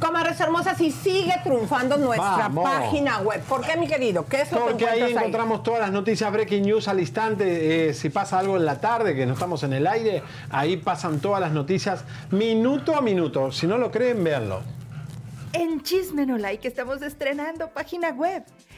Comadres 0.00 0.38
hermosas, 0.40 0.80
y 0.80 0.92
sigue 0.92 1.34
triunfando 1.42 1.96
nuestra 1.96 2.48
Vamos. 2.48 2.64
página 2.64 3.18
web. 3.18 3.42
¿Por 3.42 3.62
qué, 3.62 3.76
mi 3.76 3.88
querido? 3.88 4.26
¿Qué 4.26 4.42
es 4.42 4.52
lo 4.52 4.58
que 4.58 4.64
Porque 4.70 4.86
ahí 4.86 4.98
encuentras 4.98 5.22
encontramos 5.22 5.62
todas 5.62 5.80
las 5.80 5.90
noticias 5.90 6.32
breaking 6.32 6.62
news 6.62 6.86
al 6.86 7.00
instante. 7.00 7.88
Eh, 7.88 7.94
si 7.94 8.08
pasa 8.10 8.38
algo 8.38 8.56
en 8.56 8.64
la 8.64 8.80
tarde, 8.80 9.14
que 9.16 9.26
no 9.26 9.32
estamos 9.32 9.62
en 9.64 9.72
el 9.72 9.86
aire, 9.86 10.22
ahí 10.50 10.76
pasan 10.76 11.18
todas 11.20 11.40
las 11.40 11.52
noticias 11.52 12.04
minuto 12.30 12.96
a 12.96 13.00
minuto. 13.00 13.50
Si 13.50 13.66
no 13.66 13.76
lo 13.76 13.90
creen, 13.90 14.22
véanlo. 14.22 14.60
En 15.52 15.82
Chismenolike 15.82 16.66
estamos 16.66 17.02
estrenando 17.02 17.68
página 17.70 18.10
web. 18.10 18.44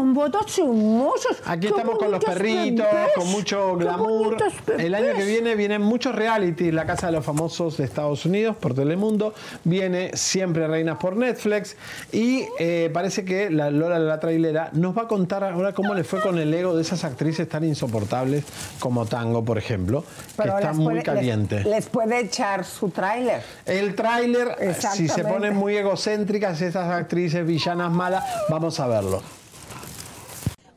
Con 0.00 0.14
votos 0.14 0.58
hermosos. 0.58 1.42
Aquí 1.44 1.66
estamos 1.66 1.98
con 1.98 2.10
los 2.10 2.24
perritos, 2.24 2.86
bebés, 2.90 3.10
con 3.14 3.28
mucho 3.30 3.76
glamour. 3.76 4.34
El 4.78 4.94
año 4.94 5.12
que 5.14 5.24
viene 5.26 5.54
vienen 5.54 5.82
muchos 5.82 6.14
reality. 6.14 6.72
La 6.72 6.86
Casa 6.86 7.08
de 7.08 7.12
los 7.12 7.22
Famosos 7.26 7.76
de 7.76 7.84
Estados 7.84 8.24
Unidos 8.24 8.56
por 8.56 8.72
Telemundo. 8.72 9.34
Viene 9.64 10.12
Siempre 10.16 10.66
Reinas 10.66 10.96
por 10.96 11.16
Netflix. 11.16 11.76
Y 12.12 12.46
eh, 12.58 12.88
parece 12.94 13.26
que 13.26 13.50
la 13.50 13.70
Lola 13.70 13.98
la 13.98 14.18
trailera 14.18 14.70
nos 14.72 14.96
va 14.96 15.02
a 15.02 15.06
contar 15.06 15.44
ahora 15.44 15.74
cómo 15.74 15.92
le 15.92 16.02
fue 16.02 16.22
con 16.22 16.38
el 16.38 16.54
ego 16.54 16.74
de 16.74 16.80
esas 16.80 17.04
actrices 17.04 17.46
tan 17.46 17.62
insoportables 17.64 18.44
como 18.78 19.04
Tango, 19.04 19.44
por 19.44 19.58
ejemplo, 19.58 20.02
Pero 20.38 20.52
que 20.52 20.58
está 20.60 20.68
les 20.70 20.76
muy 20.78 20.84
puede- 20.86 20.96
les- 20.96 21.04
caliente. 21.04 21.64
Les, 21.64 21.86
puede 21.90 22.20
echar 22.20 22.64
su 22.64 22.88
tráiler. 22.88 23.42
El 23.66 23.94
tráiler, 23.94 24.56
si 24.94 25.08
se 25.08 25.24
ponen 25.24 25.54
muy 25.54 25.76
egocéntricas 25.76 26.62
esas 26.62 26.90
actrices 26.90 27.46
villanas 27.46 27.92
malas, 27.92 28.24
vamos 28.48 28.80
a 28.80 28.86
verlo. 28.86 29.22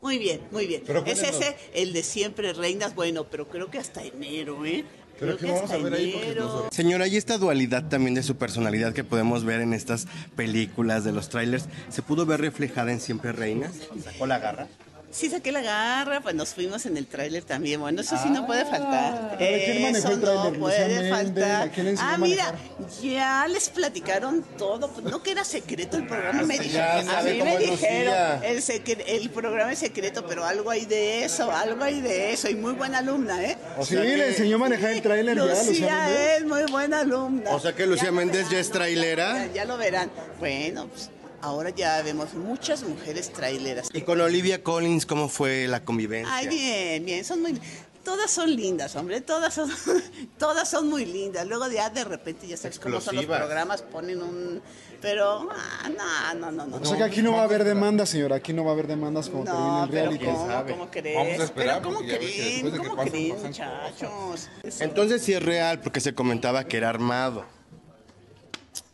Muy 0.04 0.18
bien, 0.18 0.42
muy 0.50 0.66
bien. 0.66 0.82
Pero 0.86 1.02
es 1.06 1.22
ese 1.22 1.56
el 1.72 1.94
de 1.94 2.02
siempre 2.02 2.52
reinas, 2.52 2.94
bueno, 2.94 3.24
pero 3.24 3.48
creo 3.48 3.70
que 3.70 3.78
hasta 3.78 4.02
enero, 4.02 4.66
¿eh? 4.66 4.84
Pero 5.18 5.38
Creo 5.38 5.38
que 5.38 5.46
que 5.46 5.52
vamos 5.52 5.70
hasta 5.70 5.76
a 5.76 5.78
ver 5.78 5.94
ahí 5.94 6.36
Señora, 6.72 7.06
y 7.06 7.16
esta 7.16 7.38
dualidad 7.38 7.88
también 7.88 8.14
de 8.14 8.22
su 8.22 8.36
personalidad 8.36 8.92
que 8.92 9.02
podemos 9.02 9.44
ver 9.44 9.62
en 9.62 9.72
estas 9.72 10.06
películas 10.36 11.04
de 11.04 11.12
los 11.12 11.30
trailers, 11.30 11.64
¿se 11.88 12.02
pudo 12.02 12.26
ver 12.26 12.42
reflejada 12.42 12.92
en 12.92 13.00
Siempre 13.00 13.32
Reinas? 13.32 13.72
¿Sacó 14.04 14.26
la 14.26 14.40
garra? 14.40 14.68
Sí 15.14 15.30
saqué 15.30 15.52
la 15.52 15.62
garra, 15.62 16.20
pues 16.22 16.34
nos 16.34 16.48
fuimos 16.54 16.86
en 16.86 16.96
el 16.96 17.06
tráiler 17.06 17.44
también. 17.44 17.80
Bueno, 17.80 18.00
eso 18.00 18.16
sí 18.20 18.28
no 18.30 18.46
puede 18.46 18.64
faltar. 18.64 19.36
¿quién 19.38 19.82
manejó 19.82 20.08
Eso 20.08 20.16
no 20.18 20.52
puede 20.58 21.08
faltar. 21.08 21.68
¿a 21.68 21.70
quién 21.70 21.86
le 21.86 21.90
enseñó 21.92 22.10
Ah, 22.10 22.18
mira, 22.18 22.52
ya 23.00 23.46
les 23.46 23.68
platicaron 23.68 24.42
todo. 24.58 24.88
Pues 24.90 25.06
no 25.06 25.22
que 25.22 25.30
era 25.30 25.44
secreto 25.44 25.98
el 25.98 26.08
programa. 26.08 26.42
Me 26.42 26.58
dijeron, 26.58 27.08
a 27.08 27.22
mí 27.22 27.40
me 27.44 27.58
dijeron, 27.58 28.42
el, 28.42 28.60
secre- 28.60 29.04
el 29.06 29.30
programa 29.30 29.72
es 29.72 29.78
secreto, 29.78 30.26
pero 30.26 30.44
algo 30.44 30.68
hay 30.70 30.84
de 30.84 31.24
eso, 31.24 31.48
algo 31.52 31.84
hay 31.84 32.00
de 32.00 32.32
eso. 32.32 32.48
Y 32.50 32.56
muy 32.56 32.72
buena 32.72 32.98
alumna, 32.98 33.40
¿eh? 33.44 33.56
O 33.78 33.86
sea, 33.86 34.02
sí, 34.02 34.08
le 34.08 34.28
enseñó 34.30 34.56
a 34.56 34.58
manejar 34.58 34.90
el 34.90 35.00
tráiler 35.02 35.36
Lucía 35.36 36.36
es 36.36 36.44
muy 36.44 36.64
buena 36.72 36.98
alumna. 37.00 37.50
O 37.50 37.60
sea 37.60 37.72
que 37.72 37.86
Lucía 37.86 38.10
Méndez 38.10 38.48
ya 38.50 38.58
es 38.58 38.68
trailera. 38.68 39.46
Ya, 39.46 39.52
ya 39.52 39.64
lo 39.64 39.76
verán. 39.76 40.10
Bueno, 40.40 40.88
pues 40.88 41.08
ahora 41.44 41.70
ya 41.70 42.00
vemos 42.02 42.34
muchas 42.34 42.82
mujeres 42.82 43.32
traileras. 43.32 43.88
Y 43.92 44.00
con 44.00 44.20
Olivia 44.20 44.62
Collins, 44.62 45.04
¿cómo 45.04 45.28
fue 45.28 45.68
la 45.68 45.84
convivencia? 45.84 46.34
Ay, 46.34 46.48
bien, 46.48 47.04
bien, 47.04 47.24
son 47.24 47.42
muy... 47.42 47.60
Todas 48.02 48.30
son 48.30 48.54
lindas, 48.54 48.96
hombre, 48.96 49.22
todas 49.22 49.54
son, 49.54 49.70
todas 50.38 50.68
son 50.68 50.88
muy 50.88 51.06
lindas. 51.06 51.46
Luego 51.46 51.68
ya 51.70 51.88
de 51.88 52.04
repente, 52.04 52.46
ya 52.46 52.56
sabes 52.56 52.78
cómo 52.78 53.00
son 53.00 53.16
los 53.16 53.26
programas, 53.26 53.82
ponen 53.82 54.22
un... 54.22 54.62
Pero, 55.00 55.48
ah, 55.50 55.88
no, 56.34 56.40
no, 56.40 56.50
no, 56.50 56.66
no. 56.66 56.76
O 56.76 56.84
sea 56.84 56.96
que 56.96 57.04
aquí 57.04 57.20
no 57.22 57.32
va 57.32 57.40
a 57.40 57.44
haber 57.44 57.64
demandas, 57.64 58.08
señora. 58.08 58.36
Aquí 58.36 58.54
no 58.54 58.64
va 58.64 58.70
a 58.70 58.72
haber 58.74 58.86
demandas 58.86 59.28
como 59.28 59.44
termine 59.44 59.64
No, 59.66 59.84
el 59.84 59.90
pero 59.90 60.02
reality. 60.10 60.24
¿cómo, 60.24 60.64
¿cómo 60.66 60.90
crees? 60.90 61.16
Vamos 61.16 61.40
a 61.40 61.44
esperar, 61.44 61.82
pero 61.82 61.94
¿cómo 61.94 62.06
creen? 62.06 62.70
de 62.72 62.78
¿Cómo 62.78 62.96
pasen, 62.96 63.12
creen, 63.12 63.34
pasan 63.34 63.46
muchachos? 63.48 64.48
Entonces 64.80 65.22
sí 65.22 65.34
es 65.34 65.42
real, 65.42 65.80
porque 65.80 66.00
se 66.00 66.14
comentaba 66.14 66.64
que 66.64 66.78
era 66.78 66.88
armado. 66.88 67.44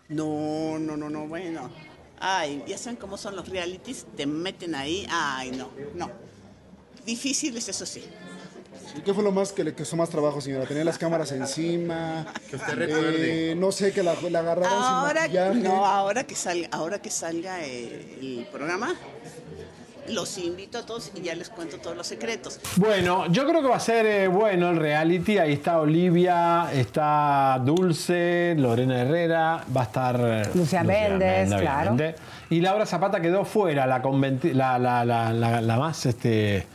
No, 0.09 0.79
no, 0.81 0.97
no, 0.97 1.09
no, 1.11 1.29
bueno. 1.29 1.71
Ay, 2.21 2.63
ya 2.67 2.77
saben 2.77 2.97
cómo 2.97 3.17
son 3.17 3.35
los 3.35 3.49
realities, 3.49 4.07
te 4.17 4.27
meten 4.27 4.75
ahí. 4.75 5.07
Ay, 5.11 5.53
no, 5.53 5.71
no. 5.95 6.11
Difíciles, 7.07 7.69
eso 7.69 7.87
sí. 7.87 8.05
¿Y 8.97 9.01
qué 9.01 9.15
fue 9.15 9.23
lo 9.23 9.31
más 9.33 9.53
que 9.53 9.63
le 9.65 9.73
costó 9.75 9.97
más 9.97 10.11
trabajo, 10.11 10.41
señora? 10.41 10.67
Tener 10.67 10.85
las 10.85 10.99
cámaras 10.99 11.31
encima. 11.33 12.27
Que 12.51 12.57
usted 12.57 12.75
recuerde. 12.75 13.55
no 13.55 13.73
sé, 13.73 13.93
que 13.93 14.03
la, 14.03 14.15
la 14.29 14.41
agarraran 14.41 14.73
Ahora, 14.83 15.23
sin 15.27 15.33
maquillaje. 15.35 15.61
no, 15.61 15.87
ahora 15.87 16.25
que 16.27 16.35
salga, 16.35 16.69
ahora 16.73 17.01
que 17.01 17.11
salga 17.11 17.65
eh, 17.65 18.19
el 18.21 18.47
programa, 18.53 18.95
los 20.13 20.37
invito 20.39 20.79
a 20.79 20.87
todos 20.87 21.11
y 21.15 21.21
ya 21.23 21.35
les 21.35 21.49
cuento 21.51 21.79
todos 21.79 21.97
los 21.97 22.07
secretos. 22.07 22.61
Bueno, 22.77 23.27
yo 23.27 23.47
creo 23.47 23.63
que 23.63 23.69
va 23.69 23.77
a 23.77 23.81
ser 23.81 24.07
eh, 24.07 24.29
bueno 24.29 24.71
el 24.71 24.77
reality. 24.77 25.39
Ahí 25.39 25.53
está 25.53 25.81
Olivia, 25.81 26.71
está 26.73 27.61
Dulce, 27.65 28.55
Lorena 28.59 29.01
Herrera, 29.03 29.65
va 29.75 29.81
a 29.83 29.85
estar 29.85 30.21
eh, 30.23 30.43
Lucía 30.55 30.83
Méndez, 30.85 31.49
claro. 31.55 31.97
Y 32.51 32.61
Laura 32.61 32.85
Zapata 32.87 33.21
quedó 33.21 33.45
fuera, 33.45 33.87
la, 33.87 34.03
conventi- 34.03 34.53
la, 34.53 34.79
la, 34.79 35.05
la, 35.05 35.33
la- 35.33 35.61
la 35.61 35.77
más 35.79 36.07
este. 36.07 36.67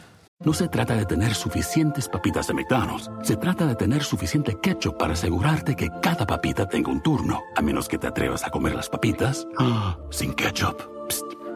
No 0.43 0.53
se 0.53 0.67
trata 0.67 0.95
de 0.95 1.05
tener 1.05 1.33
suficientes 1.33 2.09
papitas 2.09 2.47
de 2.47 2.53
McDonald's. 2.53 3.09
Se 3.23 3.37
trata 3.37 3.65
de 3.65 3.75
tener 3.75 4.03
suficiente 4.03 4.57
ketchup 4.61 4.97
para 4.97 5.13
asegurarte 5.13 5.75
que 5.75 5.89
cada 6.01 6.25
papita 6.27 6.67
tenga 6.67 6.91
un 6.91 7.01
turno. 7.01 7.41
A 7.55 7.61
menos 7.61 7.87
que 7.87 7.97
te 7.97 8.07
atrevas 8.07 8.43
a 8.45 8.49
comer 8.51 8.75
las 8.75 8.89
papitas 8.89 9.47
ah, 9.57 9.97
sin 10.11 10.33
ketchup. 10.33 10.94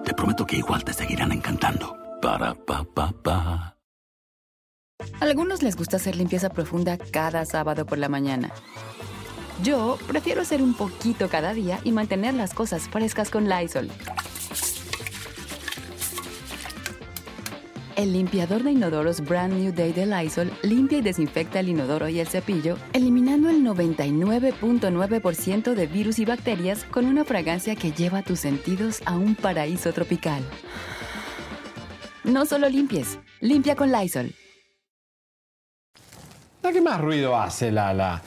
Te 0.03 0.13
prometo 0.13 0.45
que 0.45 0.57
igual 0.57 0.83
te 0.83 0.93
seguirán 0.93 1.31
encantando. 1.31 1.95
Para 2.21 2.53
pa 2.53 2.83
pa 2.83 3.11
pa. 3.23 3.75
Algunos 5.21 5.63
les 5.63 5.75
gusta 5.75 5.97
hacer 5.97 6.15
limpieza 6.15 6.49
profunda 6.49 6.97
cada 6.97 7.45
sábado 7.45 7.85
por 7.85 7.97
la 7.97 8.09
mañana. 8.09 8.51
Yo 9.63 9.97
prefiero 10.07 10.41
hacer 10.41 10.61
un 10.61 10.73
poquito 10.73 11.29
cada 11.29 11.53
día 11.53 11.79
y 11.83 11.91
mantener 11.91 12.33
las 12.33 12.53
cosas 12.53 12.89
frescas 12.89 13.29
con 13.29 13.49
Lysol. 13.49 13.89
El 17.99 18.13
limpiador 18.13 18.63
de 18.63 18.71
inodoros 18.71 19.19
Brand 19.19 19.51
New 19.55 19.73
Day 19.73 19.91
de 19.91 20.05
Lysol 20.05 20.49
limpia 20.63 20.99
y 20.99 21.01
desinfecta 21.01 21.59
el 21.59 21.67
inodoro 21.67 22.07
y 22.07 22.21
el 22.21 22.27
cepillo, 22.27 22.77
eliminando 22.93 23.49
el 23.49 23.61
99.9% 23.61 25.73
de 25.73 25.85
virus 25.85 26.17
y 26.19 26.25
bacterias 26.25 26.85
con 26.85 27.05
una 27.05 27.25
fragancia 27.25 27.75
que 27.75 27.91
lleva 27.91 28.21
tus 28.21 28.39
sentidos 28.39 29.01
a 29.05 29.17
un 29.17 29.35
paraíso 29.35 29.91
tropical. 29.91 30.41
No 32.23 32.45
solo 32.45 32.69
limpies, 32.69 33.19
limpia 33.41 33.75
con 33.75 33.91
Lysol. 33.91 34.31
La 36.63 36.71
que 36.71 36.79
más 36.79 37.01
ruido 37.01 37.35
hace 37.35 37.69
la, 37.69 37.93
la, 37.93 38.21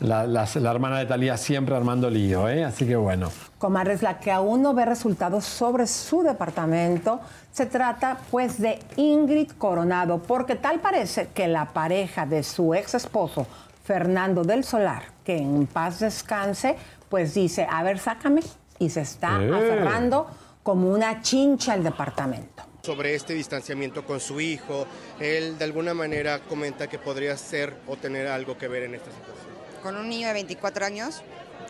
la, 0.00 0.26
la- 0.26 0.70
hermana 0.70 0.98
de 0.98 1.06
Talía 1.06 1.38
siempre 1.38 1.74
armando 1.74 2.10
lío, 2.10 2.46
¿eh? 2.50 2.62
Así 2.62 2.86
que 2.86 2.96
bueno. 2.96 3.32
Comadres, 3.64 4.02
la 4.02 4.18
que 4.20 4.30
aún 4.30 4.60
no 4.60 4.74
ve 4.74 4.84
resultados 4.84 5.46
sobre 5.46 5.86
su 5.86 6.22
departamento, 6.22 7.18
se 7.50 7.64
trata 7.64 8.18
pues 8.30 8.60
de 8.60 8.78
Ingrid 8.96 9.52
Coronado, 9.52 10.18
porque 10.22 10.54
tal 10.54 10.80
parece 10.80 11.28
que 11.32 11.48
la 11.48 11.72
pareja 11.72 12.26
de 12.26 12.42
su 12.42 12.74
ex 12.74 12.92
esposo, 12.92 13.46
Fernando 13.82 14.42
del 14.44 14.64
Solar, 14.64 15.04
que 15.24 15.38
en 15.38 15.66
paz 15.66 16.00
descanse, 16.00 16.76
pues 17.08 17.32
dice, 17.32 17.66
a 17.70 17.82
ver, 17.82 17.98
sácame, 17.98 18.42
y 18.78 18.90
se 18.90 19.00
está 19.00 19.40
Eh. 19.42 19.50
aferrando 19.50 20.26
como 20.62 20.90
una 20.90 21.22
chincha 21.22 21.72
al 21.72 21.82
departamento. 21.84 22.64
Sobre 22.82 23.14
este 23.14 23.32
distanciamiento 23.32 24.04
con 24.04 24.20
su 24.20 24.42
hijo, 24.42 24.86
él 25.18 25.56
de 25.56 25.64
alguna 25.64 25.94
manera 25.94 26.40
comenta 26.40 26.86
que 26.86 26.98
podría 26.98 27.34
ser 27.38 27.74
o 27.88 27.96
tener 27.96 28.26
algo 28.26 28.58
que 28.58 28.68
ver 28.68 28.82
en 28.82 28.94
esta 28.96 29.10
situación. 29.10 29.54
con 29.82 29.96
un 29.96 30.08
niño 30.10 30.26
de 30.28 30.34
24 30.34 30.84
años, 30.84 31.22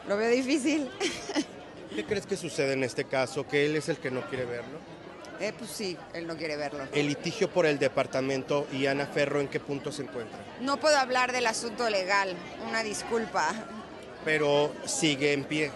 lo 0.09 0.17
veo 0.17 0.31
difícil. 0.31 0.91
¿Qué 1.95 2.05
crees 2.05 2.27
que 2.27 2.37
sucede 2.37 2.73
en 2.73 2.83
este 2.83 3.05
caso? 3.05 3.47
¿Que 3.47 3.67
él 3.67 3.77
es 3.77 3.89
el 3.89 3.99
que 3.99 4.11
no 4.11 4.23
quiere 4.29 4.45
verlo? 4.45 4.79
Eh, 5.41 5.53
pues 5.57 5.71
sí, 5.71 5.97
él 6.13 6.27
no 6.27 6.37
quiere 6.37 6.57
verlo. 6.57 6.87
El 6.93 7.07
litigio 7.07 7.49
por 7.49 7.67
el 7.67 7.79
departamento 7.79 8.67
y 8.73 8.87
Ana 8.87 9.07
Ferro, 9.07 9.41
¿en 9.41 9.49
qué 9.49 9.61
punto 9.61 9.93
se 9.93 10.03
encuentra? 10.03 10.39
No 10.61 10.79
puedo 10.79 10.97
hablar 10.97 11.33
del 11.33 11.47
asunto 11.47 11.89
legal, 11.91 12.35
una 12.69 12.83
disculpa. 12.83 13.53
Pero 14.25 14.73
sigue 14.87 15.33
en 15.33 15.45
pie. 15.45 15.71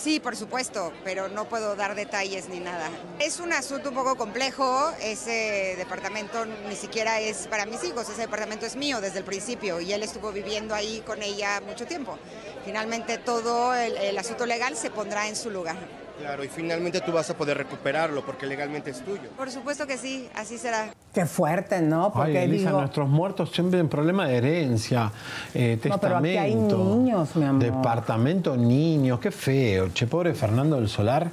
Sí, 0.00 0.20
por 0.20 0.36
supuesto, 0.36 0.92
pero 1.02 1.28
no 1.28 1.48
puedo 1.48 1.74
dar 1.74 1.96
detalles 1.96 2.48
ni 2.48 2.60
nada. 2.60 2.88
Es 3.18 3.40
un 3.40 3.52
asunto 3.52 3.88
un 3.88 3.96
poco 3.96 4.16
complejo, 4.16 4.92
ese 5.02 5.74
departamento 5.76 6.46
ni 6.46 6.76
siquiera 6.76 7.18
es 7.18 7.48
para 7.48 7.66
mis 7.66 7.82
hijos, 7.82 8.08
ese 8.08 8.20
departamento 8.20 8.64
es 8.64 8.76
mío 8.76 9.00
desde 9.00 9.18
el 9.18 9.24
principio 9.24 9.80
y 9.80 9.92
él 9.92 10.04
estuvo 10.04 10.30
viviendo 10.30 10.72
ahí 10.72 11.02
con 11.04 11.20
ella 11.20 11.60
mucho 11.60 11.84
tiempo. 11.84 12.16
Finalmente 12.64 13.18
todo 13.18 13.74
el, 13.74 13.96
el 13.96 14.16
asunto 14.16 14.46
legal 14.46 14.76
se 14.76 14.90
pondrá 14.90 15.26
en 15.26 15.34
su 15.34 15.50
lugar. 15.50 15.76
Claro, 16.18 16.42
y 16.44 16.48
finalmente 16.48 17.00
tú 17.00 17.12
vas 17.12 17.30
a 17.30 17.36
poder 17.36 17.56
recuperarlo 17.58 18.24
porque 18.24 18.46
legalmente 18.46 18.90
es 18.90 19.00
tuyo. 19.04 19.28
Por 19.36 19.50
supuesto 19.50 19.86
que 19.86 19.96
sí, 19.96 20.28
así 20.34 20.58
será. 20.58 20.92
Qué 21.14 21.26
fuerte, 21.26 21.80
¿no? 21.80 22.06
Ay, 22.06 22.12
Porque 22.14 22.44
Elisa, 22.44 22.68
digo, 22.68 22.80
nuestros 22.80 23.08
muertos 23.08 23.50
siempre 23.52 23.78
en 23.80 23.88
problema 23.88 24.26
de 24.26 24.36
herencia, 24.36 25.10
eh, 25.54 25.78
No, 25.88 25.98
pero 25.98 26.16
aquí 26.18 26.28
hay 26.36 26.52
testamento, 26.52 26.76
niños, 26.96 27.36
mi 27.36 27.44
amor. 27.44 27.62
departamento, 27.62 28.56
niños, 28.56 29.20
qué 29.20 29.30
feo. 29.30 29.88
Che, 29.94 30.06
pobre 30.06 30.34
Fernando 30.34 30.76
del 30.76 30.88
Solar. 30.88 31.30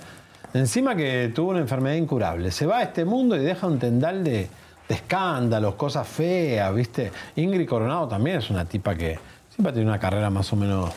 Encima 0.54 0.96
que 0.96 1.32
tuvo 1.36 1.50
una 1.52 1.60
enfermedad 1.60 1.96
incurable. 1.96 2.52
Se 2.52 2.66
va 2.66 2.78
a 2.78 2.84
este 2.84 3.04
mundo 3.04 3.36
y 3.36 3.40
deja 3.40 3.68
un 3.68 3.78
tendal 3.80 4.24
de, 4.24 4.48
de 4.88 4.96
escándalos, 4.96 5.76
cosas 5.76 6.08
feas, 6.08 6.74
¿viste? 6.74 7.12
Ingrid 7.36 7.68
Coronado 7.68 8.08
también 8.08 8.38
es 8.38 8.50
una 8.50 8.64
tipa 8.66 8.96
que 8.96 9.20
siempre 9.54 9.72
ha 9.72 9.74
tenido 9.74 9.92
una 9.92 10.00
carrera 10.00 10.30
más 10.30 10.54
o 10.54 10.56
menos 10.56 10.92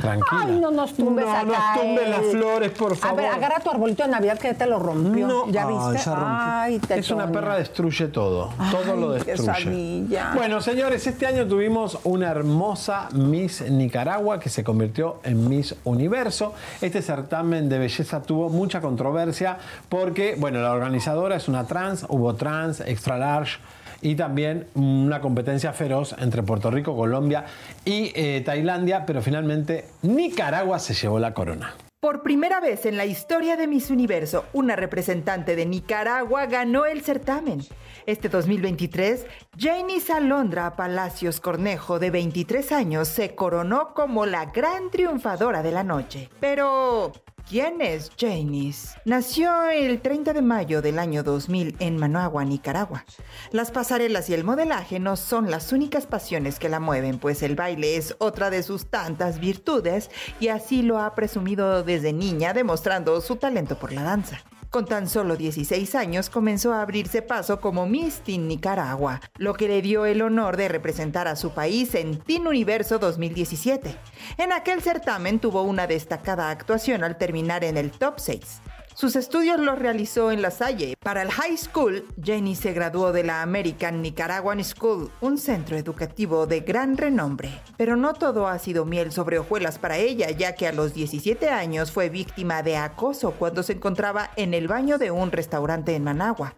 tranquila. 0.00 0.44
Ay, 0.46 0.58
no 0.60 0.70
nos 0.70 0.94
tumbes 0.94 1.24
No 1.24 1.32
a 1.32 1.42
nos 1.42 1.80
tumbes 1.80 2.08
las 2.08 2.26
flores, 2.26 2.70
por 2.70 2.96
favor. 2.96 3.20
A 3.20 3.22
ver, 3.22 3.32
agarra 3.32 3.60
tu 3.60 3.70
arbolito 3.70 4.02
de 4.02 4.08
Navidad 4.08 4.38
que 4.38 4.48
ya 4.48 4.54
te 4.54 4.66
lo 4.66 4.78
rompió. 4.78 5.26
No, 5.26 5.48
¿Ya 5.48 5.66
viste? 5.66 5.98
se 5.98 6.10
rompió. 6.10 6.26
Ay, 6.28 6.80
es 6.90 7.10
una 7.10 7.30
perra 7.30 7.56
destruye 7.56 8.08
todo, 8.08 8.50
todo 8.70 8.96
lo 8.96 9.12
destruye. 9.12 10.06
Bueno, 10.34 10.60
señores, 10.60 11.06
este 11.06 11.26
año 11.26 11.46
tuvimos 11.46 11.98
una 12.04 12.30
hermosa 12.30 13.08
Miss 13.12 13.62
Nicaragua 13.62 14.40
que 14.40 14.48
se 14.48 14.64
convirtió 14.64 15.20
en 15.24 15.48
Miss 15.48 15.74
Universo. 15.84 16.54
Este 16.80 17.02
certamen 17.02 17.68
de 17.68 17.78
belleza 17.78 18.22
tuvo 18.22 18.48
mucha 18.48 18.80
controversia 18.80 19.58
porque, 19.88 20.36
bueno, 20.38 20.60
la 20.60 20.72
organizadora 20.72 21.36
es 21.36 21.48
una 21.48 21.66
trans, 21.66 22.06
hubo 22.08 22.34
trans, 22.34 22.80
extra 22.80 23.18
large 23.18 23.58
y 24.02 24.16
también 24.16 24.66
una 24.74 25.20
competencia 25.20 25.72
feroz 25.72 26.14
entre 26.18 26.42
Puerto 26.42 26.70
Rico, 26.70 26.96
Colombia 26.96 27.46
y 27.84 28.12
eh, 28.14 28.42
Tailandia, 28.44 29.06
pero 29.06 29.22
finalmente 29.22 29.86
Nicaragua 30.02 30.78
se 30.78 30.92
llevó 30.94 31.18
la 31.18 31.32
corona. 31.32 31.74
Por 32.02 32.24
primera 32.24 32.58
vez 32.58 32.84
en 32.84 32.96
la 32.96 33.06
historia 33.06 33.56
de 33.56 33.68
Miss 33.68 33.88
Universo, 33.88 34.44
una 34.52 34.74
representante 34.74 35.54
de 35.54 35.66
Nicaragua 35.66 36.46
ganó 36.46 36.84
el 36.84 37.02
certamen. 37.02 37.60
Este 38.06 38.28
2023, 38.28 39.24
Janice 39.56 40.12
Alondra 40.12 40.74
Palacios 40.74 41.38
Cornejo, 41.38 42.00
de 42.00 42.10
23 42.10 42.72
años, 42.72 43.06
se 43.06 43.36
coronó 43.36 43.94
como 43.94 44.26
la 44.26 44.46
gran 44.46 44.90
triunfadora 44.90 45.62
de 45.62 45.70
la 45.70 45.84
noche. 45.84 46.28
Pero, 46.40 47.12
¿quién 47.52 47.82
es 47.82 48.10
Janice? 48.18 48.98
Nació 49.04 49.68
el 49.68 50.00
30 50.00 50.32
de 50.32 50.40
mayo 50.40 50.80
del 50.80 50.98
año 50.98 51.22
2000 51.22 51.76
en 51.80 51.98
Managua, 51.98 52.46
Nicaragua. 52.46 53.04
Las 53.50 53.70
pasarelas 53.70 54.30
y 54.30 54.34
el 54.34 54.42
modelaje 54.42 54.98
no 54.98 55.16
son 55.16 55.50
las 55.50 55.70
únicas 55.70 56.06
pasiones 56.06 56.58
que 56.58 56.70
la 56.70 56.80
mueven, 56.80 57.18
pues 57.18 57.42
el 57.42 57.54
baile 57.54 57.96
es 57.98 58.16
otra 58.20 58.48
de 58.48 58.62
sus 58.62 58.86
tantas 58.86 59.38
virtudes 59.38 60.10
y 60.40 60.48
así 60.48 60.80
lo 60.80 60.98
ha 60.98 61.14
presumido 61.14 61.82
desde 61.82 62.14
niña, 62.14 62.54
demostrando 62.54 63.20
su 63.20 63.36
talento 63.36 63.78
por 63.78 63.92
la 63.92 64.02
danza. 64.02 64.42
Con 64.72 64.86
tan 64.86 65.06
solo 65.06 65.36
16 65.36 65.94
años 65.96 66.30
comenzó 66.30 66.72
a 66.72 66.80
abrirse 66.80 67.20
paso 67.20 67.60
como 67.60 67.84
Miss 67.84 68.20
Teen 68.20 68.48
Nicaragua, 68.48 69.20
lo 69.36 69.52
que 69.52 69.68
le 69.68 69.82
dio 69.82 70.06
el 70.06 70.22
honor 70.22 70.56
de 70.56 70.68
representar 70.68 71.28
a 71.28 71.36
su 71.36 71.50
país 71.50 71.94
en 71.94 72.18
Teen 72.18 72.46
Universo 72.46 72.98
2017. 72.98 73.94
En 74.38 74.50
aquel 74.50 74.80
certamen 74.80 75.40
tuvo 75.40 75.60
una 75.60 75.86
destacada 75.86 76.48
actuación 76.48 77.04
al 77.04 77.18
terminar 77.18 77.64
en 77.64 77.76
el 77.76 77.90
top 77.90 78.14
6. 78.18 78.62
Sus 78.94 79.16
estudios 79.16 79.58
los 79.58 79.78
realizó 79.78 80.30
en 80.30 80.42
La 80.42 80.50
Salle. 80.50 80.96
Para 81.02 81.22
el 81.22 81.30
high 81.30 81.56
school, 81.56 82.06
Jenny 82.22 82.54
se 82.54 82.72
graduó 82.72 83.10
de 83.12 83.24
la 83.24 83.42
American 83.42 84.02
Nicaraguan 84.02 84.62
School, 84.62 85.10
un 85.20 85.38
centro 85.38 85.76
educativo 85.76 86.46
de 86.46 86.60
gran 86.60 86.98
renombre. 86.98 87.50
Pero 87.78 87.96
no 87.96 88.12
todo 88.12 88.46
ha 88.46 88.58
sido 88.58 88.84
miel 88.84 89.10
sobre 89.10 89.38
hojuelas 89.38 89.78
para 89.78 89.96
ella, 89.96 90.30
ya 90.30 90.54
que 90.54 90.68
a 90.68 90.72
los 90.72 90.92
17 90.92 91.48
años 91.48 91.90
fue 91.90 92.10
víctima 92.10 92.62
de 92.62 92.76
acoso 92.76 93.32
cuando 93.32 93.62
se 93.62 93.72
encontraba 93.72 94.30
en 94.36 94.52
el 94.52 94.68
baño 94.68 94.98
de 94.98 95.10
un 95.10 95.32
restaurante 95.32 95.94
en 95.94 96.04
Managua. 96.04 96.54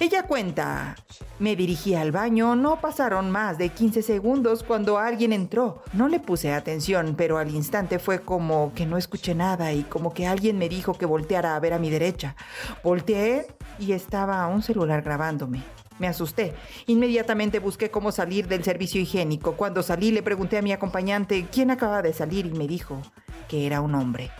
Ella 0.00 0.24
cuenta, 0.24 0.96
me 1.38 1.56
dirigí 1.56 1.94
al 1.94 2.12
baño, 2.12 2.56
no 2.56 2.80
pasaron 2.80 3.30
más 3.30 3.58
de 3.58 3.68
15 3.70 4.02
segundos 4.02 4.62
cuando 4.62 4.98
alguien 4.98 5.32
entró. 5.32 5.82
No 5.92 6.08
le 6.08 6.20
puse 6.20 6.52
atención, 6.52 7.14
pero 7.16 7.38
al 7.38 7.50
instante 7.50 7.98
fue 7.98 8.20
como 8.22 8.72
que 8.74 8.86
no 8.86 8.96
escuché 8.96 9.34
nada 9.34 9.72
y 9.72 9.82
como 9.82 10.14
que 10.14 10.26
alguien 10.26 10.58
me 10.58 10.68
dijo 10.68 10.94
que 10.94 11.06
volteara 11.06 11.56
a 11.56 11.60
ver 11.60 11.72
a 11.72 11.78
mi 11.78 11.90
derecha. 11.90 12.36
Volteé 12.82 13.46
y 13.78 13.92
estaba 13.92 14.46
un 14.48 14.62
celular 14.62 15.02
grabándome. 15.02 15.62
Me 15.98 16.06
asusté. 16.06 16.54
Inmediatamente 16.86 17.58
busqué 17.58 17.90
cómo 17.90 18.12
salir 18.12 18.46
del 18.46 18.62
servicio 18.64 19.00
higiénico. 19.00 19.56
Cuando 19.56 19.82
salí 19.82 20.12
le 20.12 20.22
pregunté 20.22 20.58
a 20.58 20.62
mi 20.62 20.72
acompañante 20.72 21.46
quién 21.50 21.70
acaba 21.70 22.02
de 22.02 22.12
salir 22.12 22.46
y 22.46 22.50
me 22.50 22.68
dijo 22.68 23.02
que 23.48 23.66
era 23.66 23.80
un 23.80 23.94
hombre. 23.94 24.30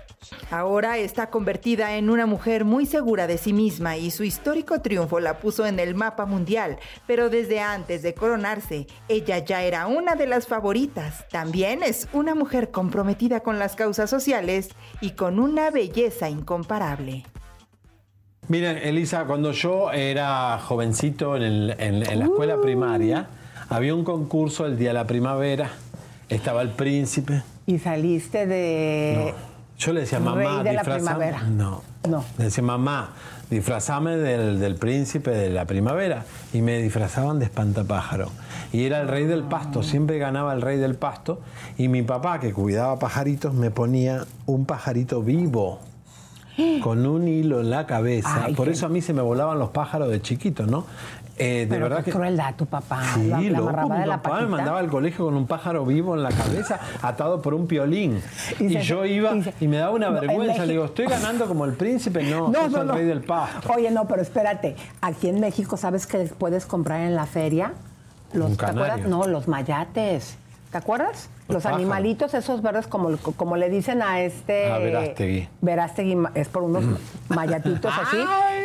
Ahora 0.51 0.99
está 0.99 1.31
convertida 1.31 1.97
en 1.97 2.11
una 2.11 2.27
mujer 2.27 2.65
muy 2.65 2.87
segura 2.87 3.27
de 3.27 3.39
sí 3.39 3.53
misma 3.53 3.97
y 3.97 4.11
su 4.11 4.25
histórico 4.25 4.81
triunfo 4.81 5.21
la 5.21 5.39
puso 5.39 5.67
en 5.67 5.79
el 5.79 5.95
mapa 5.95 6.27
mundial, 6.27 6.79
pero 7.07 7.31
desde 7.31 7.61
antes 7.61 8.03
de 8.03 8.15
coronarse, 8.15 8.87
ella 9.09 9.39
ya 9.39 9.63
era 9.63 9.87
una 9.87 10.15
de 10.15 10.27
las 10.27 10.47
favoritas. 10.47 11.27
También 11.31 11.83
es 11.83 12.09
una 12.13 12.35
mujer 12.35 12.71
comprometida 12.71 13.41
con 13.41 13.59
las 13.59 13.77
causas 13.77 14.11
sociales 14.11 14.71
y 15.01 15.11
con 15.13 15.39
una 15.39 15.71
belleza 15.71 16.29
incomparable. 16.29 17.25
Miren, 18.49 18.79
Elisa, 18.79 19.25
cuando 19.27 19.53
yo 19.53 19.93
era 19.93 20.59
jovencito 20.59 21.37
en, 21.37 21.43
el- 21.43 21.71
en- 21.79 22.11
en 22.11 22.19
la 22.19 22.25
escuela 22.25 22.61
primaria, 22.61 23.29
había 23.69 23.95
un 23.95 24.05
concurso 24.05 24.65
el 24.65 24.79
día 24.79 24.89
de 24.89 24.95
la 24.95 25.07
primavera, 25.07 25.71
estaba 26.31 26.63
el 26.63 26.71
príncipe. 26.71 27.43
Y 27.67 27.79
saliste 27.79 28.47
de... 28.47 29.35
Yo 29.79 29.93
le 29.93 30.01
decía, 30.01 30.19
mamá, 30.21 30.63
de 30.63 30.71
disfrazame". 30.71 31.33
No. 31.51 31.83
No. 32.09 32.25
Le 32.37 32.45
decía, 32.45 32.65
mamá, 32.65 33.11
disfrazame 33.51 34.17
del, 34.17 34.59
del 34.59 34.75
príncipe 34.75 35.31
de 35.31 35.51
la 35.51 35.65
primavera. 35.67 36.25
Y 36.53 36.63
me 36.63 36.79
disfrazaban 36.79 37.39
de 37.39 37.45
espantapájaro. 37.45 38.31
Y 38.73 38.85
era 38.85 39.01
el 39.01 39.09
rey 39.09 39.25
del 39.25 39.45
pasto, 39.45 39.83
siempre 39.83 40.19
ganaba 40.19 40.53
el 40.53 40.63
rey 40.63 40.79
del 40.79 40.95
pasto. 40.97 41.41
Y 41.77 41.89
mi 41.89 42.03
papá, 42.03 42.41
que 42.41 42.53
cuidaba 42.53 42.99
pajaritos, 42.99 43.55
me 43.55 43.71
ponía 43.71 44.25
un 44.47 44.67
pajarito 44.67 45.23
vivo. 45.23 45.81
Con 46.83 47.07
un 47.07 47.29
hilo 47.29 47.61
en 47.61 47.71
la 47.71 47.87
cabeza. 47.87 48.45
Ay, 48.47 48.55
Por 48.55 48.69
eso 48.69 48.87
a 48.87 48.89
mí 48.89 49.01
se 49.01 49.13
me 49.13 49.23
volaban 49.23 49.59
los 49.59 49.71
pájaros 49.71 50.11
de 50.11 50.21
chiquito, 50.21 50.67
¿no? 50.67 50.87
Eh, 51.41 51.61
de 51.61 51.67
Pero 51.69 51.85
verdad 51.85 51.99
qué 51.99 52.05
que. 52.07 52.11
crueldad 52.13 52.55
tu 52.57 52.67
papá. 52.67 53.03
Sí, 53.15 53.29
lo, 53.29 53.61
lo 53.61 53.71
loco, 53.71 53.89
mi 53.91 53.99
de 54.01 54.07
la 54.07 54.21
papá 54.21 54.41
me 54.41 54.47
mandaba 54.49 54.81
al 54.81 54.89
colegio 54.89 55.27
con 55.27 55.35
un 55.37 55.47
pájaro 55.47 55.85
vivo 55.87 56.17
en 56.17 56.23
la 56.25 56.31
cabeza, 56.31 56.81
atado 57.01 57.41
por 57.41 57.55
un 57.55 57.67
piolín. 57.69 58.21
Y 58.59 58.65
Y, 58.65 58.73
se- 58.75 58.83
yo 58.83 59.05
iba 59.05 59.33
y 59.61 59.69
me 59.69 59.77
daba 59.77 59.93
una 59.93 60.11
No, 60.11 60.21
vergüenza. 60.21 60.67
Le 60.67 60.73
digo, 60.73 60.85
estoy 60.87 61.07
ganando 61.07 61.47
como 61.47 61.65
el 61.65 61.75
príncipe. 61.75 62.25
No, 62.25 62.49
No, 62.51 62.69
no, 62.69 62.83
el 62.83 62.89
rey 62.89 63.05
del 63.05 63.21
pasto. 63.23 63.73
Oye, 63.73 63.91
no, 63.91 64.09
pero 64.09 64.21
espérate. 64.23 64.75
Aquí 65.01 65.29
en 65.29 65.39
México, 65.41 65.77
¿sabes 65.77 66.07
que 66.07 66.19
puedes 66.39 66.67
comprar 66.67 67.01
en 67.03 67.15
la 67.15 67.27
feria? 67.27 67.73
Los, 68.33 68.57
¿Te 68.57 68.67
acuerdas? 68.67 69.01
No, 69.03 69.27
los 69.27 69.47
mayates. 69.49 70.37
¿Te 70.71 70.77
acuerdas? 70.77 71.31
Los 71.49 71.65
animalitos 71.65 72.35
esos 72.35 72.61
verdes, 72.61 72.87
como, 72.87 73.17
como 73.37 73.57
le 73.57 73.71
dicen 73.71 74.03
a 74.03 74.21
este... 74.21 74.71
A 74.71 74.77
Verástegui. 74.77 75.49
Verástegui 75.63 76.17
es 76.35 76.49
por 76.49 76.63
unos 76.63 76.85
mayatitos 77.31 77.91
así. 77.99 78.19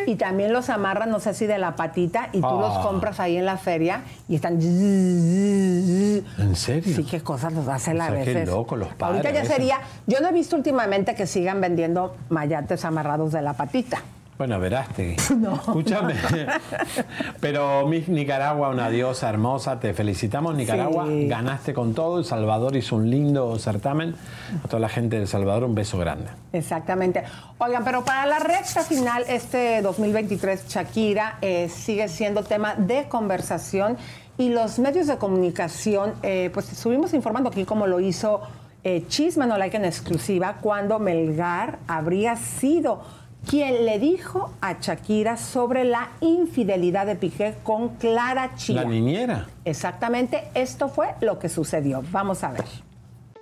Y 0.05 0.15
también 0.17 0.51
los 0.51 0.69
amarran, 0.69 1.09
no 1.09 1.21
sé 1.21 1.33
si 1.33 1.45
de 1.47 1.57
la 1.59 1.77
patita, 1.77 2.27
y 2.33 2.41
tú 2.41 2.49
los 2.59 2.75
Ah. 2.77 2.81
compras 2.83 3.21
ahí 3.21 3.37
en 3.37 3.45
la 3.45 3.55
feria 3.57 4.01
y 4.27 4.35
están... 4.35 4.59
¿En 4.61 6.55
serio? 6.55 6.93
Sí, 6.95 7.05
qué 7.05 7.21
cosas 7.21 7.53
los 7.53 7.67
hacen 7.69 7.99
O 8.01 8.03
a 8.03 8.07
sea, 8.07 8.19
qué 8.23 8.33
veces. 8.33 8.49
loco 8.49 8.75
los 8.75 8.89
padres, 8.95 9.25
Ahorita 9.25 9.41
ya 9.41 9.45
sería... 9.49 9.79
Yo 10.05 10.19
no 10.19 10.27
he 10.27 10.33
visto 10.33 10.57
últimamente 10.57 11.15
que 11.15 11.25
sigan 11.25 11.61
vendiendo 11.61 12.17
mayates 12.29 12.83
amarrados 12.83 13.31
de 13.31 13.41
la 13.41 13.53
patita. 13.53 14.01
Bueno, 14.43 14.59
veraste. 14.59 15.15
No. 15.37 15.55
Escúchame. 15.55 16.15
Pero 17.39 17.87
Miss 17.87 18.09
Nicaragua, 18.09 18.67
una 18.67 18.89
diosa 18.89 19.29
hermosa, 19.29 19.79
te 19.79 19.93
felicitamos, 19.93 20.53
Nicaragua. 20.53 21.05
Ganaste 21.07 21.73
con 21.73 21.93
todo. 21.93 22.19
El 22.19 22.25
Salvador 22.25 22.75
hizo 22.75 22.97
un 22.97 23.09
lindo 23.09 23.57
certamen. 23.57 24.15
A 24.61 24.67
toda 24.67 24.81
la 24.81 24.89
gente 24.89 25.17
del 25.17 25.29
Salvador, 25.29 25.63
un 25.63 25.75
beso 25.75 25.97
grande. 25.97 26.25
Exactamente. 26.51 27.23
Oigan, 27.57 27.85
pero 27.85 28.03
para 28.03 28.25
la 28.25 28.39
recta 28.39 28.81
final, 28.83 29.23
este 29.29 29.81
2023, 29.81 30.67
Shakira 30.67 31.37
eh, 31.41 31.69
sigue 31.69 32.09
siendo 32.09 32.43
tema 32.43 32.75
de 32.75 33.05
conversación 33.07 33.95
y 34.37 34.49
los 34.49 34.77
medios 34.77 35.07
de 35.07 35.17
comunicación, 35.17 36.15
eh, 36.21 36.49
pues 36.53 36.69
estuvimos 36.69 37.13
informando 37.13 37.49
aquí 37.49 37.63
cómo 37.63 37.87
lo 37.87 38.01
hizo 38.01 38.41
eh, 38.83 39.05
Chisma 39.07 39.45
No 39.45 39.57
Like 39.57 39.77
en 39.77 39.85
exclusiva 39.85 40.57
cuando 40.59 40.99
Melgar 40.99 41.79
habría 41.87 42.35
sido 42.35 43.22
quien 43.47 43.85
le 43.85 43.99
dijo 43.99 44.53
a 44.61 44.79
Shakira 44.79 45.37
sobre 45.37 45.83
la 45.83 46.09
infidelidad 46.21 47.05
de 47.05 47.15
Piqué 47.15 47.55
con 47.63 47.95
Clara 47.95 48.55
Chía. 48.55 48.83
La 48.83 48.89
niñera. 48.89 49.47
Exactamente, 49.65 50.43
esto 50.53 50.89
fue 50.89 51.15
lo 51.21 51.39
que 51.39 51.49
sucedió. 51.49 52.03
Vamos 52.11 52.43
a 52.43 52.51
ver. 52.51 52.65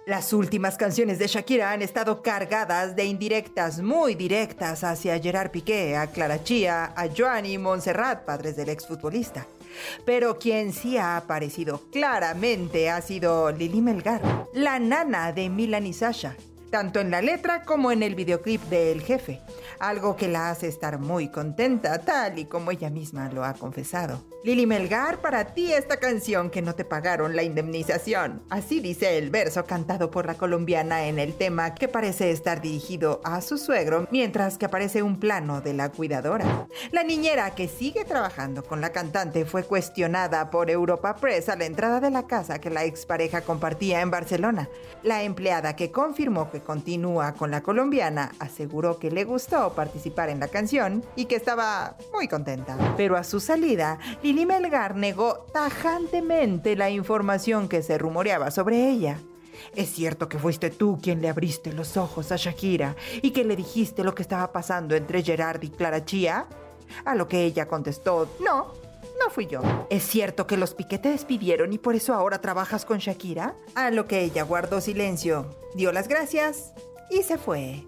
Las 0.07 0.33
últimas 0.33 0.77
canciones 0.77 1.19
de 1.19 1.27
Shakira 1.27 1.71
han 1.71 1.83
estado 1.83 2.23
cargadas 2.23 2.95
de 2.95 3.05
indirectas 3.05 3.81
muy 3.81 4.15
directas 4.15 4.83
hacia 4.83 5.19
Gerard 5.19 5.51
Piqué, 5.51 5.95
a 5.95 6.07
Clara 6.07 6.43
Chía, 6.43 6.91
a 6.95 7.07
Joan 7.15 7.45
y 7.45 7.57
Montserrat, 7.59 8.25
padres 8.25 8.55
del 8.55 8.69
exfutbolista. 8.69 9.45
Pero 10.05 10.39
quien 10.39 10.73
sí 10.73 10.97
ha 10.97 11.17
aparecido 11.17 11.81
claramente 11.91 12.89
ha 12.89 13.01
sido 13.01 13.51
Lili 13.51 13.81
Melgar, 13.81 14.21
la 14.53 14.79
nana 14.79 15.31
de 15.31 15.49
Milan 15.49 15.85
y 15.85 15.93
Sasha, 15.93 16.35
tanto 16.71 16.99
en 16.99 17.11
la 17.11 17.21
letra 17.21 17.63
como 17.63 17.91
en 17.91 18.01
el 18.01 18.15
videoclip 18.15 18.63
de 18.63 18.91
El 18.91 19.01
Jefe, 19.01 19.41
algo 19.79 20.15
que 20.15 20.27
la 20.27 20.49
hace 20.49 20.67
estar 20.67 20.97
muy 20.97 21.29
contenta, 21.29 21.99
tal 21.99 22.39
y 22.39 22.45
como 22.45 22.71
ella 22.71 22.89
misma 22.89 23.29
lo 23.31 23.43
ha 23.43 23.53
confesado. 23.53 24.30
Lili 24.43 24.65
Melgar, 24.65 25.21
para 25.21 25.53
ti 25.53 25.71
esta 25.71 25.97
canción 25.97 26.49
que 26.49 26.63
no 26.63 26.73
te 26.73 26.83
pagaron 26.83 27.35
la 27.35 27.43
indemnización. 27.43 28.41
Así 28.49 28.79
dice 28.79 29.19
el 29.19 29.29
verso 29.29 29.65
cantado 29.65 30.09
por 30.09 30.25
la 30.25 30.33
colombiana 30.33 31.05
en 31.05 31.19
el 31.19 31.35
tema 31.35 31.75
que 31.75 31.87
parece 31.87 32.31
estar 32.31 32.59
dirigido 32.59 33.21
a 33.23 33.41
su 33.41 33.59
suegro, 33.59 34.07
mientras 34.09 34.57
que 34.57 34.65
aparece 34.65 35.03
un 35.03 35.19
plano 35.19 35.61
de 35.61 35.75
la 35.75 35.89
cuidadora. 35.89 36.67
La 36.91 37.03
niñera 37.03 37.53
que 37.53 37.67
sigue 37.67 38.03
trabajando 38.03 38.63
con 38.63 38.81
la 38.81 38.91
cantante 38.91 39.45
fue 39.45 39.63
cuestionada 39.63 40.49
por 40.49 40.71
Europa 40.71 41.17
Press 41.17 41.47
a 41.47 41.55
la 41.55 41.65
entrada 41.65 41.99
de 41.99 42.09
la 42.09 42.25
casa 42.25 42.59
que 42.59 42.71
la 42.71 42.83
expareja 42.83 43.41
compartía 43.41 44.01
en 44.01 44.09
Barcelona. 44.09 44.69
La 45.03 45.21
empleada 45.21 45.75
que 45.75 45.91
confirmó 45.91 46.49
que 46.49 46.61
continúa 46.61 47.33
con 47.33 47.51
la 47.51 47.61
colombiana 47.61 48.31
aseguró 48.39 48.97
que 48.97 49.11
le 49.11 49.23
gustó 49.23 49.73
participar 49.73 50.29
en 50.29 50.39
la 50.39 50.47
canción 50.47 51.05
y 51.15 51.25
que 51.25 51.35
estaba 51.35 51.95
muy 52.11 52.27
contenta. 52.27 52.75
Pero 52.97 53.17
a 53.17 53.23
su 53.23 53.39
salida, 53.39 53.99
Lili 54.23 54.30
Melgar 54.33 54.95
negó 54.95 55.45
tajantemente 55.53 56.75
la 56.75 56.89
información 56.89 57.67
que 57.67 57.83
se 57.83 57.97
rumoreaba 57.97 58.51
sobre 58.51 58.89
ella. 58.89 59.19
Es 59.75 59.91
cierto 59.91 60.27
que 60.27 60.39
fuiste 60.39 60.69
tú 60.69 60.99
quien 61.01 61.21
le 61.21 61.29
abriste 61.29 61.73
los 61.73 61.97
ojos 61.97 62.31
a 62.31 62.35
Shakira 62.37 62.95
y 63.21 63.31
que 63.31 63.43
le 63.43 63.55
dijiste 63.55 64.03
lo 64.03 64.15
que 64.15 64.21
estaba 64.21 64.51
pasando 64.51 64.95
entre 64.95 65.23
Gerard 65.23 65.61
y 65.63 65.69
Clara 65.69 66.03
Chía. 66.05 66.47
A 67.05 67.15
lo 67.15 67.27
que 67.27 67.43
ella 67.43 67.67
contestó, 67.67 68.27
no, 68.43 68.73
no 69.19 69.29
fui 69.29 69.47
yo. 69.47 69.61
¿Es 69.89 70.03
cierto 70.03 70.47
que 70.47 70.57
los 70.57 70.73
Piqué 70.73 70.97
te 70.97 71.09
despidieron 71.09 71.71
y 71.73 71.77
por 71.77 71.95
eso 71.95 72.13
ahora 72.13 72.41
trabajas 72.41 72.85
con 72.85 72.97
Shakira? 72.97 73.55
A 73.75 73.91
lo 73.91 74.07
que 74.07 74.21
ella 74.21 74.43
guardó 74.43 74.81
silencio, 74.81 75.49
dio 75.75 75.91
las 75.91 76.07
gracias 76.07 76.73
y 77.09 77.23
se 77.23 77.37
fue. 77.37 77.85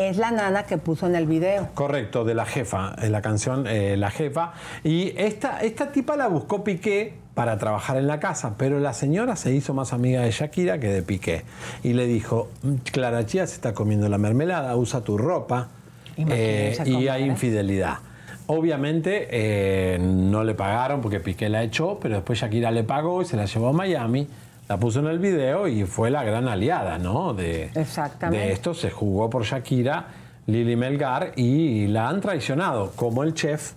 Es 0.00 0.16
la 0.16 0.30
nana 0.30 0.62
que 0.62 0.78
puso 0.78 1.06
en 1.06 1.14
el 1.14 1.26
video. 1.26 1.68
Correcto, 1.74 2.24
de 2.24 2.34
la 2.34 2.46
jefa, 2.46 2.94
en 3.02 3.12
la 3.12 3.20
canción 3.20 3.66
eh, 3.66 3.98
La 3.98 4.10
jefa. 4.10 4.54
Y 4.82 5.12
esta, 5.18 5.60
esta 5.60 5.92
tipa 5.92 6.16
la 6.16 6.26
buscó 6.26 6.64
Piqué 6.64 7.12
para 7.34 7.58
trabajar 7.58 7.98
en 7.98 8.06
la 8.06 8.18
casa, 8.18 8.54
pero 8.56 8.80
la 8.80 8.94
señora 8.94 9.36
se 9.36 9.52
hizo 9.52 9.74
más 9.74 9.92
amiga 9.92 10.22
de 10.22 10.30
Shakira 10.30 10.80
que 10.80 10.88
de 10.88 11.02
Piqué. 11.02 11.42
Y 11.82 11.92
le 11.92 12.06
dijo, 12.06 12.48
Clara 12.92 13.26
Chía 13.26 13.46
se 13.46 13.56
está 13.56 13.74
comiendo 13.74 14.08
la 14.08 14.16
mermelada, 14.16 14.74
usa 14.74 15.02
tu 15.02 15.18
ropa 15.18 15.68
eh, 16.16 16.78
y 16.86 17.08
hay 17.08 17.24
infidelidad. 17.24 17.98
Obviamente 18.46 19.28
eh, 19.30 19.98
no 20.00 20.44
le 20.44 20.54
pagaron 20.54 21.02
porque 21.02 21.20
Piqué 21.20 21.50
la 21.50 21.62
echó, 21.62 21.98
pero 22.00 22.14
después 22.14 22.38
Shakira 22.38 22.70
le 22.70 22.84
pagó 22.84 23.20
y 23.20 23.26
se 23.26 23.36
la 23.36 23.44
llevó 23.44 23.68
a 23.68 23.72
Miami, 23.74 24.26
la 24.70 24.76
puso 24.76 25.00
en 25.00 25.08
el 25.08 25.18
video 25.18 25.66
y 25.66 25.82
fue 25.82 26.12
la 26.12 26.22
gran 26.22 26.46
aliada, 26.46 26.96
¿no? 26.96 27.34
De, 27.34 27.72
Exactamente. 27.74 28.46
de 28.46 28.52
esto 28.52 28.72
se 28.72 28.88
jugó 28.88 29.28
por 29.28 29.42
Shakira, 29.42 30.06
Lili 30.46 30.76
Melgar 30.76 31.32
y 31.34 31.88
la 31.88 32.08
han 32.08 32.20
traicionado, 32.20 32.92
como 32.94 33.24
el 33.24 33.34
chef 33.34 33.72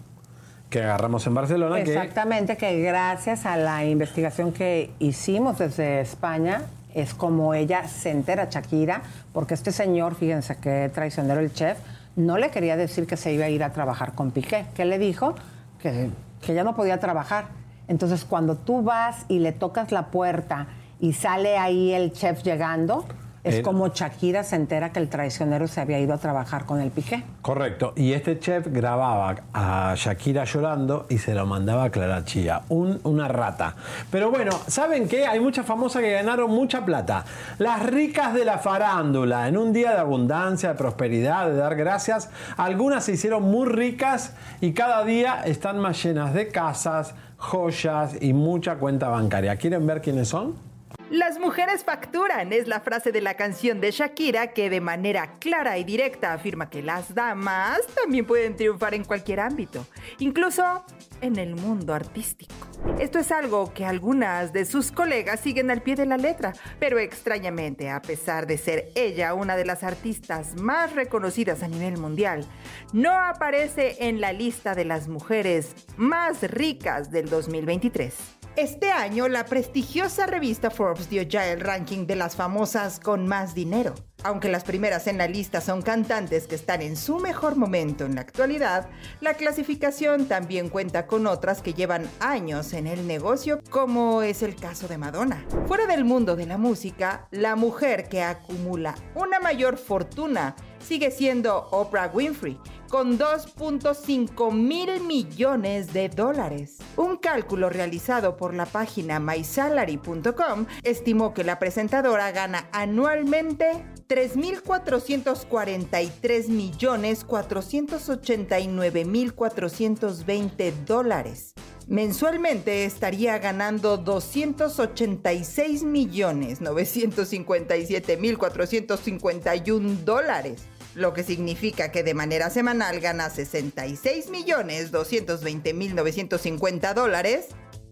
que 0.69 0.83
agarramos 0.83 1.25
en 1.25 1.33
Barcelona. 1.33 1.79
Exactamente, 1.79 2.57
que... 2.57 2.79
gracias 2.83 3.47
a 3.47 3.57
la 3.57 3.83
investigación 3.83 4.51
que 4.53 4.91
hicimos 4.99 5.57
desde 5.57 5.99
España, 5.99 6.61
es 6.93 7.15
como 7.15 7.55
ella 7.55 7.87
se 7.87 8.11
entera, 8.11 8.47
Shakira, 8.51 9.01
porque 9.33 9.55
este 9.55 9.71
señor, 9.71 10.13
fíjense 10.13 10.57
que 10.57 10.91
traicionero 10.93 11.39
el 11.39 11.51
chef, 11.51 11.79
no 12.15 12.37
le 12.37 12.51
quería 12.51 12.77
decir 12.77 13.07
que 13.07 13.17
se 13.17 13.33
iba 13.33 13.45
a 13.45 13.49
ir 13.49 13.63
a 13.63 13.71
trabajar 13.71 14.13
con 14.13 14.29
Piqué. 14.29 14.67
¿Qué 14.75 14.85
le 14.85 14.99
dijo? 14.99 15.33
Que, 15.81 16.11
que 16.45 16.53
ya 16.53 16.63
no 16.63 16.75
podía 16.75 16.99
trabajar. 16.99 17.45
Entonces, 17.87 18.25
cuando 18.25 18.57
tú 18.57 18.83
vas 18.83 19.25
y 19.27 19.39
le 19.39 19.53
tocas 19.53 19.91
la 19.91 20.11
puerta 20.11 20.67
y 21.03 21.11
sale 21.11 21.57
ahí 21.57 21.91
el 21.91 22.13
chef 22.13 22.43
llegando, 22.43 23.05
es 23.43 23.59
como 23.59 23.89
Shakira 23.89 24.41
se 24.45 24.55
entera 24.55 24.93
que 24.93 24.99
el 24.99 25.09
traicionero 25.09 25.67
se 25.67 25.81
había 25.81 25.99
ido 25.99 26.13
a 26.13 26.17
trabajar 26.17 26.63
con 26.65 26.79
el 26.79 26.91
Piqué. 26.91 27.25
Correcto. 27.41 27.91
Y 27.97 28.13
este 28.13 28.39
chef 28.39 28.67
grababa 28.69 29.35
a 29.53 29.95
Shakira 29.97 30.45
llorando 30.45 31.07
y 31.09 31.17
se 31.17 31.33
lo 31.35 31.45
mandaba 31.45 31.83
a 31.83 31.89
Clara 31.89 32.23
Chía. 32.23 32.61
Un- 32.69 33.01
una 33.03 33.27
rata. 33.27 33.75
Pero 34.09 34.31
bueno, 34.31 34.53
¿saben 34.67 35.09
qué? 35.09 35.25
Hay 35.25 35.41
muchas 35.41 35.65
famosas 35.65 36.01
que 36.01 36.13
ganaron 36.13 36.51
mucha 36.51 36.85
plata. 36.85 37.25
Las 37.57 37.85
ricas 37.85 38.33
de 38.33 38.45
la 38.45 38.59
farándula. 38.59 39.49
En 39.49 39.57
un 39.57 39.73
día 39.73 39.91
de 39.91 39.97
abundancia, 39.99 40.69
de 40.69 40.75
prosperidad, 40.75 41.47
de 41.49 41.57
dar 41.57 41.75
gracias. 41.75 42.29
Algunas 42.55 43.03
se 43.03 43.11
hicieron 43.11 43.43
muy 43.43 43.67
ricas 43.67 44.35
y 44.61 44.71
cada 44.71 45.03
día 45.03 45.41
están 45.43 45.79
más 45.79 46.01
llenas 46.01 46.33
de 46.33 46.47
casas, 46.47 47.13
joyas 47.37 48.15
y 48.21 48.31
mucha 48.31 48.75
cuenta 48.75 49.09
bancaria. 49.09 49.57
¿Quieren 49.57 49.85
ver 49.85 50.01
quiénes 50.01 50.29
son? 50.29 50.71
Las 51.13 51.37
mujeres 51.37 51.83
facturan 51.83 52.53
es 52.53 52.67
la 52.67 52.79
frase 52.79 53.11
de 53.11 53.21
la 53.21 53.35
canción 53.35 53.79
de 53.79 53.91
Shakira 53.91 54.47
que 54.47 54.71
de 54.71 54.81
manera 54.81 55.35
clara 55.37 55.77
y 55.77 55.83
directa 55.83 56.33
afirma 56.33 56.71
que 56.71 56.81
las 56.81 57.13
damas 57.13 57.81
también 57.93 58.25
pueden 58.25 58.55
triunfar 58.55 58.95
en 58.95 59.03
cualquier 59.03 59.41
ámbito, 59.41 59.85
incluso 60.17 60.83
en 61.21 61.37
el 61.37 61.53
mundo 61.53 61.93
artístico. 61.93 62.55
Esto 62.99 63.19
es 63.19 63.31
algo 63.31 63.75
que 63.75 63.85
algunas 63.85 64.53
de 64.53 64.65
sus 64.65 64.91
colegas 64.91 65.39
siguen 65.39 65.69
al 65.69 65.83
pie 65.83 65.95
de 65.95 66.07
la 66.07 66.17
letra, 66.17 66.53
pero 66.79 66.97
extrañamente, 66.97 67.91
a 67.91 68.01
pesar 68.01 68.47
de 68.47 68.57
ser 68.57 68.89
ella 68.95 69.35
una 69.35 69.55
de 69.55 69.65
las 69.65 69.83
artistas 69.83 70.59
más 70.59 70.95
reconocidas 70.95 71.61
a 71.61 71.67
nivel 71.67 71.99
mundial, 71.99 72.43
no 72.91 73.11
aparece 73.11 73.97
en 73.99 74.19
la 74.19 74.33
lista 74.33 74.73
de 74.73 74.85
las 74.85 75.07
mujeres 75.07 75.75
más 75.95 76.41
ricas 76.41 77.11
del 77.11 77.29
2023. 77.29 78.42
Este 78.55 78.91
año, 78.91 79.27
la 79.29 79.45
prestigiosa 79.45 80.27
revista 80.27 80.69
Forbes 80.69 81.09
dio 81.09 81.23
ya 81.23 81.47
el 81.47 81.59
ranking 81.59 82.05
de 82.05 82.15
las 82.15 82.35
famosas 82.35 82.99
con 82.99 83.27
más 83.27 83.55
dinero. 83.55 83.95
Aunque 84.23 84.47
las 84.47 84.63
primeras 84.63 85.07
en 85.07 85.17
la 85.17 85.27
lista 85.27 85.59
son 85.59 85.81
cantantes 85.81 86.45
que 86.45 86.53
están 86.53 86.83
en 86.83 86.95
su 86.95 87.17
mejor 87.17 87.55
momento 87.55 88.05
en 88.05 88.13
la 88.13 88.21
actualidad, 88.21 88.87
la 89.21 89.33
clasificación 89.33 90.27
también 90.27 90.69
cuenta 90.69 91.07
con 91.07 91.25
otras 91.25 91.63
que 91.63 91.73
llevan 91.73 92.07
años 92.19 92.73
en 92.73 92.85
el 92.85 93.07
negocio, 93.07 93.59
como 93.71 94.21
es 94.21 94.43
el 94.43 94.55
caso 94.55 94.87
de 94.87 94.99
Madonna. 94.99 95.43
Fuera 95.65 95.87
del 95.87 96.05
mundo 96.05 96.35
de 96.35 96.45
la 96.45 96.59
música, 96.59 97.27
la 97.31 97.55
mujer 97.55 98.07
que 98.07 98.21
acumula 98.21 98.93
una 99.15 99.39
mayor 99.39 99.79
fortuna 99.79 100.55
sigue 100.79 101.09
siendo 101.09 101.69
Oprah 101.71 102.11
Winfrey, 102.13 102.59
con 102.93 103.17
2.5 103.17 104.53
mil 104.53 105.01
millones 105.01 105.91
de 105.93 106.09
dólares. 106.09 106.77
Un 106.95 107.17
cálculo 107.17 107.71
realizado 107.71 108.37
por 108.37 108.53
la 108.53 108.67
página 108.67 109.19
mysalary.com 109.19 110.67
estimó 110.83 111.33
que 111.33 111.43
la 111.43 111.57
presentadora 111.57 112.31
gana 112.31 112.69
anualmente 112.71 113.83
3.443 114.07 116.49
millones 116.49 117.23
489 117.23 119.05
mil 119.05 119.33
420 119.33 120.73
dólares. 120.85 121.55
Mensualmente 121.87 122.85
estaría 122.85 123.39
ganando 123.39 123.97
286 123.97 125.81
millones 125.81 126.61
957 126.61 128.17
mil 128.17 128.37
451 128.37 129.95
dólares 130.05 130.67
lo 130.95 131.13
que 131.13 131.23
significa 131.23 131.91
que 131.91 132.03
de 132.03 132.13
manera 132.13 132.49
semanal 132.49 132.99
gana 132.99 133.29
66 133.29 134.29
millones 134.29 134.91
220 134.91 135.73
mil 135.73 135.95
950 135.95 136.93
dólares 136.93 137.47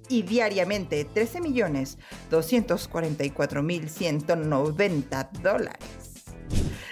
y 0.09 0.23
diariamente 0.23 1.05
13 1.05 1.41
millones 1.41 1.97
244 2.29 3.63
mil 3.63 3.89
190 3.89 5.29
dólares. 5.41 5.85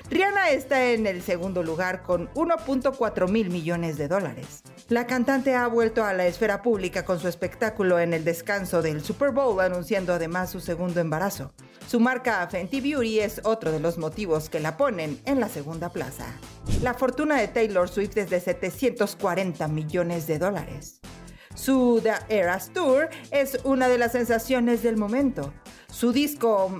Rihanna 0.09 0.49
está 0.49 0.91
en 0.91 1.05
el 1.05 1.21
segundo 1.21 1.61
lugar 1.61 2.01
con 2.01 2.29
1.4 2.33 3.29
mil 3.29 3.49
millones 3.49 3.97
de 3.97 4.07
dólares. 4.07 4.63
La 4.89 5.05
cantante 5.05 5.53
ha 5.53 5.67
vuelto 5.67 6.03
a 6.03 6.13
la 6.13 6.25
esfera 6.25 6.63
pública 6.63 7.05
con 7.05 7.19
su 7.19 7.27
espectáculo 7.27 7.99
en 7.99 8.11
el 8.11 8.23
descanso 8.23 8.81
del 8.81 9.03
Super 9.03 9.29
Bowl, 9.29 9.61
anunciando 9.61 10.13
además 10.13 10.49
su 10.49 10.59
segundo 10.59 10.99
embarazo. 10.99 11.53
Su 11.87 11.99
marca 11.99 12.47
Fenty 12.49 12.81
Beauty 12.81 13.19
es 13.19 13.39
otro 13.43 13.71
de 13.71 13.79
los 13.79 13.99
motivos 13.99 14.49
que 14.49 14.59
la 14.59 14.77
ponen 14.77 15.21
en 15.25 15.39
la 15.39 15.47
segunda 15.47 15.89
plaza. 15.89 16.25
La 16.81 16.95
fortuna 16.95 17.39
de 17.39 17.47
Taylor 17.47 17.87
Swift 17.87 18.17
es 18.17 18.31
de 18.31 18.39
740 18.39 19.67
millones 19.67 20.25
de 20.25 20.39
dólares. 20.39 20.99
Su 21.53 22.01
The 22.01 22.35
Eras 22.35 22.71
Tour 22.73 23.09
es 23.29 23.59
una 23.65 23.89
de 23.89 23.99
las 23.99 24.13
sensaciones 24.13 24.81
del 24.81 24.97
momento. 24.97 25.53
Su 25.91 26.11
disco 26.11 26.79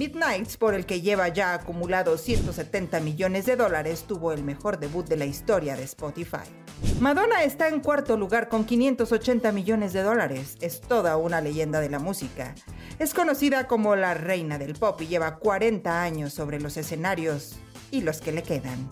Midnights, 0.00 0.56
por 0.56 0.72
el 0.72 0.86
que 0.86 1.02
lleva 1.02 1.28
ya 1.28 1.52
acumulado 1.52 2.16
170 2.16 3.00
millones 3.00 3.44
de 3.44 3.54
dólares, 3.54 4.06
tuvo 4.08 4.32
el 4.32 4.42
mejor 4.42 4.80
debut 4.80 5.06
de 5.06 5.18
la 5.18 5.26
historia 5.26 5.76
de 5.76 5.82
Spotify. 5.82 6.38
Madonna 7.00 7.42
está 7.42 7.68
en 7.68 7.80
cuarto 7.80 8.16
lugar 8.16 8.48
con 8.48 8.64
580 8.64 9.52
millones 9.52 9.92
de 9.92 10.02
dólares. 10.02 10.56
Es 10.62 10.80
toda 10.80 11.18
una 11.18 11.42
leyenda 11.42 11.82
de 11.82 11.90
la 11.90 11.98
música. 11.98 12.54
Es 12.98 13.12
conocida 13.12 13.66
como 13.66 13.94
la 13.94 14.14
reina 14.14 14.56
del 14.56 14.72
pop 14.72 14.98
y 15.02 15.06
lleva 15.06 15.36
40 15.36 16.02
años 16.02 16.32
sobre 16.32 16.62
los 16.62 16.78
escenarios 16.78 17.56
y 17.90 18.00
los 18.00 18.22
que 18.22 18.32
le 18.32 18.42
quedan. 18.42 18.88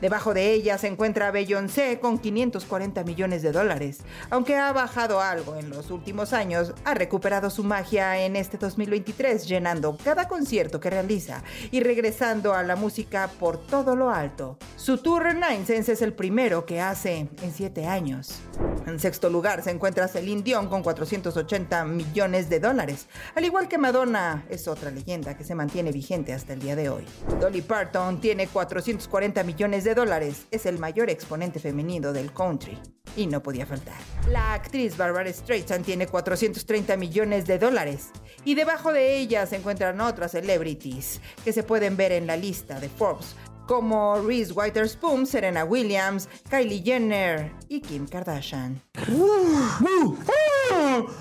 Debajo 0.00 0.34
de 0.34 0.52
ella 0.52 0.78
se 0.78 0.88
encuentra 0.88 1.30
Beyoncé 1.30 2.00
con 2.00 2.18
540 2.18 3.04
millones 3.04 3.42
de 3.42 3.52
dólares. 3.52 4.00
Aunque 4.30 4.56
ha 4.56 4.72
bajado 4.72 5.20
algo 5.20 5.56
en 5.56 5.70
los 5.70 5.90
últimos 5.90 6.32
años, 6.32 6.74
ha 6.84 6.94
recuperado 6.94 7.50
su 7.50 7.64
magia 7.64 8.18
en 8.24 8.36
este 8.36 8.58
2023, 8.58 9.46
llenando 9.46 9.96
cada 10.02 10.28
concierto 10.28 10.80
que 10.80 10.90
realiza 10.90 11.42
y 11.70 11.80
regresando 11.80 12.54
a 12.54 12.62
la 12.62 12.76
música 12.76 13.30
por 13.38 13.58
todo 13.58 13.96
lo 13.96 14.10
alto. 14.10 14.58
Su 14.76 14.98
tour 14.98 15.34
Nine 15.34 15.64
Sense 15.66 15.92
es 15.92 16.02
el 16.02 16.12
primero 16.12 16.66
que 16.66 16.80
hace 16.80 17.28
en 17.42 17.52
7 17.52 17.86
años. 17.86 18.40
En 18.86 19.00
sexto 19.00 19.30
lugar 19.30 19.62
se 19.62 19.70
encuentra 19.70 20.08
Celine 20.08 20.42
Dion 20.42 20.68
con 20.68 20.82
480 20.82 21.84
millones 21.86 22.50
de 22.50 22.60
dólares. 22.60 23.06
Al 23.34 23.44
igual 23.44 23.66
que 23.66 23.78
Madonna, 23.78 24.44
es 24.50 24.68
otra 24.68 24.90
leyenda 24.90 25.36
que 25.36 25.44
se 25.44 25.54
mantiene 25.54 25.90
vigente 25.90 26.34
hasta 26.34 26.52
el 26.52 26.60
día 26.60 26.76
de 26.76 26.90
hoy. 26.90 27.04
Dolly 27.40 27.62
Parton 27.62 28.20
tiene 28.20 28.46
440 28.46 29.42
millones 29.42 29.83
de 29.84 29.94
dólares. 29.94 30.46
Es 30.50 30.66
el 30.66 30.78
mayor 30.78 31.10
exponente 31.10 31.60
femenino 31.60 32.12
del 32.12 32.32
country. 32.32 32.78
Y 33.16 33.26
no 33.26 33.42
podía 33.42 33.66
faltar. 33.66 33.94
La 34.28 34.54
actriz 34.54 34.96
Barbara 34.96 35.32
Streisand 35.32 35.84
tiene 35.84 36.06
430 36.06 36.96
millones 36.96 37.46
de 37.46 37.58
dólares. 37.58 38.08
Y 38.44 38.54
debajo 38.54 38.92
de 38.92 39.18
ella 39.18 39.46
se 39.46 39.56
encuentran 39.56 40.00
otras 40.00 40.32
celebrities 40.32 41.20
que 41.44 41.52
se 41.52 41.62
pueden 41.62 41.96
ver 41.96 42.12
en 42.12 42.26
la 42.26 42.36
lista 42.36 42.80
de 42.80 42.88
Forbes, 42.88 43.36
como 43.66 44.20
Reese 44.20 44.52
Witherspoon, 44.52 45.26
Serena 45.26 45.64
Williams, 45.64 46.28
Kylie 46.50 46.82
Jenner 46.82 47.50
y 47.68 47.80
Kim 47.80 48.06
Kardashian. 48.06 48.80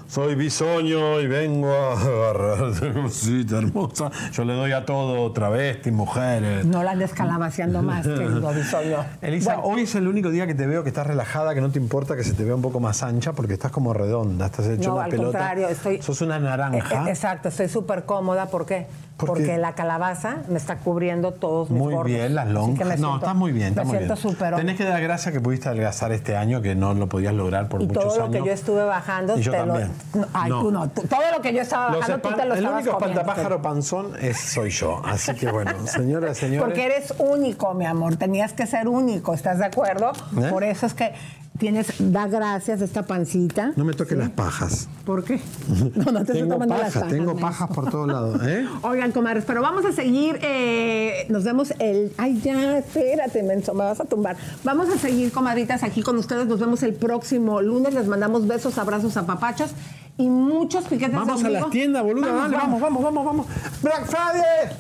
Soy 0.08 0.36
bisoño 0.36 1.20
y 1.22 1.28
vengo 1.28 1.72
a 1.72 1.94
agarrar 2.00 2.94
cosita 2.94 3.58
hermosa. 3.58 4.12
Yo 4.32 4.44
le 4.46 4.54
doy 4.54 4.72
a 4.72 4.86
todo, 4.86 5.32
travesti, 5.32 5.92
mujeres. 5.92 6.66
No 6.66 6.84
la 6.84 6.92
andes 6.92 7.14
calabaceando 7.14 7.82
más, 7.82 8.06
querido 8.08 8.54
bisoño. 8.54 8.98
Elisa, 9.22 9.56
Bueno, 9.56 9.70
hoy 9.76 9.82
es 9.84 9.96
el 9.96 10.08
único 10.08 10.30
día 10.30 10.46
que 10.48 10.56
te 10.56 10.68
veo 10.68 10.84
que 10.84 10.90
estás 10.90 11.08
relajada, 11.08 11.54
que 11.54 11.62
no 11.62 11.72
te 11.72 11.80
importa 11.80 12.16
que 12.16 12.24
se 12.24 12.34
te 12.34 12.44
vea 12.44 12.56
un 12.56 12.62
poco 12.62 12.80
más 12.80 13.04
ancha, 13.04 13.34
porque 13.34 13.54
estás 13.54 13.72
como 13.72 13.94
redonda, 13.94 14.48
estás 14.48 14.68
hecho 14.68 14.90
no, 14.90 14.96
una 14.96 15.06
al 15.06 15.10
pelota. 15.12 15.28
contrario, 15.40 15.70
estoy... 15.70 16.02
Sos 16.02 16.22
una 16.22 16.40
naranja. 16.40 16.78
Eh, 16.78 17.08
eh, 17.08 17.10
Exacto, 17.10 17.50
estoy 17.50 17.70
súper 17.70 18.06
cómoda. 18.06 18.48
¿Por 18.48 18.66
qué? 18.66 18.88
¿Por 19.18 19.28
Porque 19.28 19.58
la 19.60 19.74
calabaza 19.76 20.38
me 20.50 20.58
está 20.58 20.78
cubriendo 20.78 21.32
todos 21.34 21.70
mis 21.70 21.80
Muy 21.80 21.94
gordos. 21.94 22.12
bien, 22.12 22.34
las 22.34 22.48
lonjas. 22.48 23.00
No, 23.00 23.18
estás 23.18 23.36
muy 23.36 23.52
bien, 23.52 23.68
estás 23.70 23.86
Me 23.86 23.90
muy 23.92 23.98
siento 24.00 24.16
súper 24.16 24.56
Tenés 24.56 24.76
que 24.76 24.86
dar 24.86 25.02
gracias 25.04 25.32
que 25.34 25.40
pudiste 25.40 25.70
adelgazar 25.70 26.12
este 26.12 26.36
año, 26.36 26.64
que 26.64 26.74
no 26.74 26.96
lo 26.96 27.08
podías 27.08 27.34
lograr 27.34 27.70
por 27.70 27.84
Y 27.84 27.88
muchos 27.88 28.04
todo 28.04 28.18
lo 28.18 28.24
años. 28.26 28.42
que 28.42 28.48
yo 28.48 28.54
estuve 28.54 28.84
bajando, 28.84 29.38
Y 29.38 29.42
yo 29.44 29.52
te 29.52 29.58
lo- 29.60 29.66
también. 29.68 29.92
No, 30.16 30.26
Ay, 30.34 30.50
No. 30.50 30.62
tú 30.62 30.72
no. 30.72 30.90
tú- 30.90 31.04
todo 31.04 31.22
lo 31.36 31.42
que 31.44 31.54
yo 31.54 31.62
estaba 31.62 31.96
bajando, 31.96 32.28
tú 32.28 32.36
te 32.36 32.46
lo 32.46 32.56
el 32.56 32.68
único 32.68 32.90
espantapájaro 32.92 33.62
panzón 33.62 34.14
es, 34.20 34.38
soy 34.40 34.72
yo. 34.72 35.02
Así 35.06 35.34
que 35.36 35.52
bueno, 35.52 35.72
señoras, 35.86 36.36
señores. 36.38 36.64
Porque 36.64 36.84
eres 36.86 37.14
único, 37.20 37.74
mi 37.76 37.86
amor. 37.86 38.16
Tenías 38.16 38.54
que 38.54 38.66
ser 38.66 38.88
único, 38.88 39.36
¿estás 39.36 39.60
de 39.60 39.66
acuerdo? 39.66 40.12
¿Eh? 40.42 40.48
Por 40.50 40.64
eso 40.64 40.88
es 40.88 40.96
que 40.96 41.14
tienes, 41.58 41.94
da 42.00 42.28
gracias 42.28 42.82
esta 42.82 43.04
pancita. 43.04 43.74
No 43.76 43.86
me 43.86 43.94
toques 43.94 44.18
las 44.18 44.30
pajas. 44.30 44.90
¿Por 45.06 45.24
qué? 45.24 45.40
No, 45.96 46.12
no 46.12 46.20
te 46.26 46.34
estoy 46.34 46.42
tengo 46.42 46.54
tomando 46.54 46.78
las 46.78 46.94
pajas, 46.94 47.10
tengo 47.10 47.36
pajas 47.36 47.70
por 47.70 47.90
todos 47.90 48.08
lados. 48.08 48.42
¿eh? 48.46 48.68
Oigan, 48.82 49.12
comadres, 49.12 49.44
pero 49.46 49.62
vamos 49.62 49.86
a 49.86 49.92
seguir. 49.92 50.40
eh, 50.42 51.26
nos 51.30 51.44
vemos 51.44 51.74
el. 51.80 52.14
Ay, 52.18 52.40
ya, 52.42 52.78
espérate, 52.80 53.44
menso, 53.44 53.74
me 53.74 53.84
vas 53.84 54.00
a 54.00 54.06
tumbar. 54.06 54.38
Vamos 54.64 54.90
a 54.90 54.98
seguir, 54.98 55.32
comadritas, 55.32 55.84
aquí 55.84 56.02
con 56.02 56.18
ustedes. 56.18 56.48
Nos 56.48 56.60
vemos 56.60 56.84
el 56.84 56.94
próximo 56.94 57.62
lunes. 57.62 57.94
Les 57.94 58.08
mandamos 58.08 58.48
besos, 58.48 58.78
abrazos, 58.78 59.18
apapachos 59.18 59.72
y 60.18 60.28
muchos 60.30 60.86
piquetes 60.86 61.16
Vamos 61.16 61.42
de 61.42 61.48
a 61.48 61.52
las 61.52 61.70
tiendas, 61.70 62.04
boludo. 62.04 62.28
Vamos, 62.28 62.42
dale, 62.44 62.58
vamos. 62.58 62.82
vamos, 62.82 63.04
vamos, 63.04 63.26
vamos, 63.26 63.48
vamos. 63.48 63.82
Black 63.82 64.06
Friday. 64.06 64.78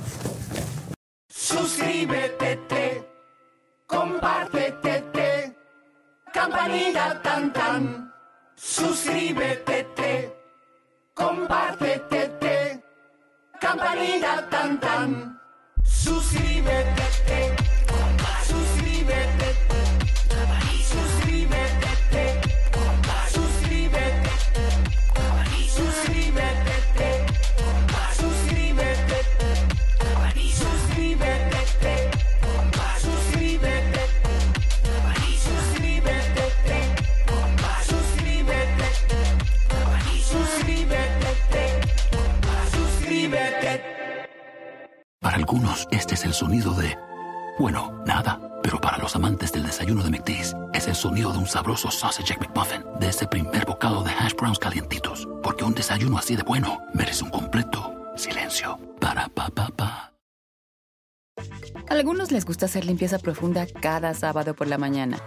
Suscríbete, 1.30 2.59
te, 2.67 3.03
compártete, 3.88 5.03
te, 5.11 5.55
campanita 6.34 7.22
tan 7.22 7.54
tan. 7.54 8.12
Suscríbete, 8.56 9.84
te, 9.96 10.34
compártete, 11.14 12.30
te, 12.42 12.84
campanita 13.62 14.50
tan 14.50 14.80
tan. 14.80 15.40
Suscríbete, 15.84 17.06
te, 17.28 17.62
sabroso 51.64 51.89
sausage 51.89 52.36
McMuffin, 52.41 52.84
de 52.99 53.07
ese 53.07 53.26
primer 53.26 53.66
bocado 53.66 54.03
de 54.03 54.11
hash 54.11 54.34
browns 54.36 54.59
calientitos. 54.59 55.26
Porque 55.41 55.64
un 55.64 55.74
desayuno 55.74 56.18
así 56.18 56.36
de 56.36 56.43
bueno 56.43 56.82
merece 56.93 57.24
un 57.24 57.30
completo 57.30 57.95
silencio. 58.18 58.78
Para 58.99 59.30
pa 59.30 59.49
pa 59.49 59.70
pa. 59.70 60.14
A 61.89 61.93
algunos 61.93 62.32
les 62.32 62.45
gusta 62.45 62.66
hacer 62.66 62.84
limpieza 62.84 63.18
profunda 63.18 63.66
cada 63.66 64.14
sábado 64.14 64.53
por 64.55 64.68
la 64.68 64.78
mañana. 64.78 65.20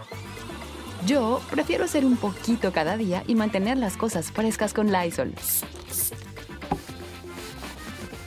Yo 1.07 1.41
prefiero 1.49 1.85
hacer 1.85 2.05
un 2.05 2.17
poquito 2.17 2.71
cada 2.71 2.97
día 2.97 3.23
y 3.25 3.33
mantener 3.33 3.77
las 3.77 3.97
cosas 3.97 4.31
frescas 4.31 4.73
con 4.75 4.91
Lysol. 4.91 5.33